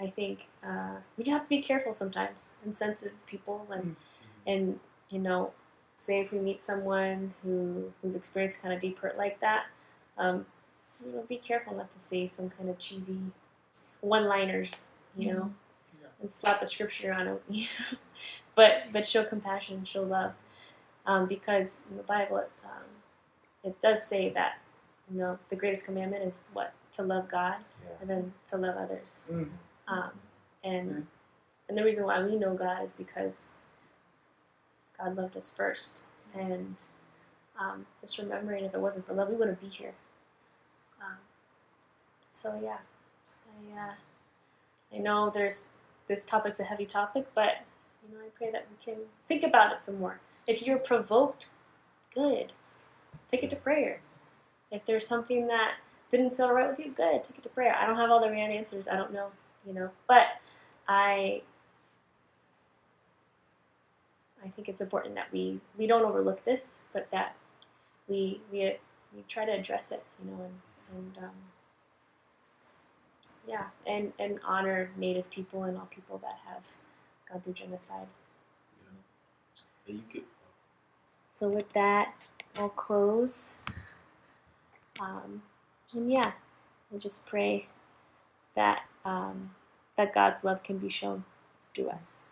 I 0.00 0.08
think 0.08 0.46
uh, 0.64 0.96
we 1.16 1.24
just 1.24 1.32
have 1.32 1.42
to 1.42 1.48
be 1.48 1.62
careful 1.62 1.92
sometimes 1.92 2.56
and 2.64 2.76
sensitive 2.76 3.14
people 3.26 3.66
and 3.70 3.96
and 4.46 4.80
you 5.10 5.18
know 5.20 5.52
say 5.96 6.20
if 6.20 6.32
we 6.32 6.38
meet 6.38 6.64
someone 6.64 7.34
who 7.42 7.92
who's 8.02 8.16
experienced 8.16 8.60
kind 8.60 8.74
of 8.74 8.80
deep 8.80 8.98
hurt 8.98 9.16
like 9.16 9.38
that 9.40 9.66
um, 10.18 10.46
you 11.04 11.12
know, 11.12 11.22
be 11.28 11.36
careful 11.36 11.74
not 11.76 11.90
to 11.92 11.98
say 11.98 12.26
some 12.26 12.50
kind 12.50 12.68
of 12.68 12.78
cheesy 12.78 13.18
one-liners, 14.00 14.70
you 15.16 15.32
know, 15.32 15.52
Yeah. 16.00 16.08
and 16.20 16.30
slap 16.30 16.62
a 16.62 16.66
scripture 16.66 17.12
on 17.12 17.28
it. 17.28 17.42
You 17.48 17.62
know? 17.64 17.98
But 18.54 18.84
but 18.92 19.06
show 19.06 19.24
compassion, 19.24 19.84
show 19.84 20.02
love, 20.02 20.32
um, 21.06 21.26
because 21.26 21.78
in 21.90 21.96
the 21.96 22.02
Bible 22.02 22.38
it, 22.38 22.50
um, 22.64 22.84
it 23.64 23.80
does 23.80 24.06
say 24.06 24.30
that 24.30 24.58
you 25.10 25.18
know 25.18 25.38
the 25.50 25.56
greatest 25.56 25.84
commandment 25.84 26.24
is 26.24 26.48
what 26.52 26.72
to 26.94 27.02
love 27.02 27.28
God 27.30 27.56
Yeah. 27.84 27.90
and 28.00 28.10
then 28.10 28.32
to 28.48 28.56
love 28.56 28.76
others. 28.76 29.28
Mm. 29.30 29.50
Um, 29.88 30.10
and 30.64 30.90
Mhm. 30.90 31.06
and 31.68 31.78
the 31.78 31.84
reason 31.84 32.04
why 32.04 32.22
we 32.22 32.36
know 32.36 32.54
God 32.54 32.84
is 32.84 32.94
because 32.94 33.50
God 34.98 35.16
loved 35.16 35.36
us 35.36 35.50
first. 35.50 36.02
And 36.34 36.76
um, 37.58 37.86
just 38.00 38.18
remembering 38.18 38.64
if 38.64 38.74
it 38.74 38.80
wasn't 38.80 39.06
for 39.06 39.14
love, 39.14 39.28
we 39.28 39.34
wouldn't 39.36 39.60
be 39.60 39.68
here. 39.68 39.94
Um, 41.00 41.18
so 42.30 42.58
yeah, 42.62 42.78
I 43.76 43.80
uh, 43.80 43.94
I 44.94 44.98
know 44.98 45.30
there's 45.30 45.66
this 46.08 46.24
topic's 46.24 46.60
a 46.60 46.64
heavy 46.64 46.86
topic, 46.86 47.26
but 47.34 47.58
you 48.02 48.14
know 48.14 48.20
I 48.24 48.28
pray 48.36 48.50
that 48.50 48.66
we 48.70 48.84
can 48.84 49.02
think 49.28 49.42
about 49.42 49.72
it 49.72 49.80
some 49.80 49.98
more. 49.98 50.20
If 50.46 50.62
you're 50.62 50.78
provoked, 50.78 51.48
good, 52.14 52.52
take 53.30 53.42
it 53.42 53.50
to 53.50 53.56
prayer. 53.56 54.00
If 54.70 54.84
there's 54.86 55.06
something 55.06 55.46
that 55.48 55.74
didn't 56.10 56.32
settle 56.32 56.54
right 56.54 56.68
with 56.68 56.84
you, 56.84 56.92
good, 56.92 57.24
take 57.24 57.38
it 57.38 57.42
to 57.42 57.48
prayer. 57.48 57.74
I 57.74 57.86
don't 57.86 57.96
have 57.96 58.10
all 58.10 58.20
the 58.20 58.30
right 58.30 58.50
answers. 58.50 58.88
I 58.88 58.96
don't 58.96 59.12
know, 59.12 59.28
you 59.66 59.72
know, 59.72 59.90
but 60.08 60.26
I 60.88 61.42
I 64.44 64.48
think 64.48 64.68
it's 64.68 64.80
important 64.80 65.14
that 65.14 65.32
we 65.32 65.60
we 65.78 65.86
don't 65.86 66.04
overlook 66.04 66.44
this, 66.44 66.78
but 66.92 67.08
that 67.12 67.36
we 68.08 68.40
we 68.50 68.76
we 69.14 69.22
try 69.28 69.44
to 69.44 69.52
address 69.52 69.92
it, 69.92 70.04
you 70.22 70.30
know, 70.30 70.42
and 70.42 70.54
and 70.96 71.18
um, 71.24 71.30
yeah, 73.46 73.66
and 73.86 74.12
and 74.18 74.40
honor 74.44 74.90
Native 74.96 75.30
people 75.30 75.64
and 75.64 75.76
all 75.76 75.88
people 75.90 76.18
that 76.18 76.38
have 76.46 76.64
gone 77.32 77.40
through 77.40 77.54
genocide. 77.54 78.06
Yeah, 79.86 79.94
you 79.94 80.02
could. 80.12 80.22
So 81.30 81.48
with 81.48 81.72
that, 81.72 82.14
I'll 82.56 82.68
close. 82.68 83.54
Um, 85.00 85.42
and 85.94 86.10
yeah, 86.12 86.32
and 86.90 87.00
just 87.00 87.26
pray 87.26 87.66
that 88.54 88.82
um, 89.04 89.50
that 89.96 90.14
God's 90.14 90.44
love 90.44 90.62
can 90.62 90.78
be 90.78 90.90
shown 90.90 91.24
to 91.74 91.88
us. 91.88 92.24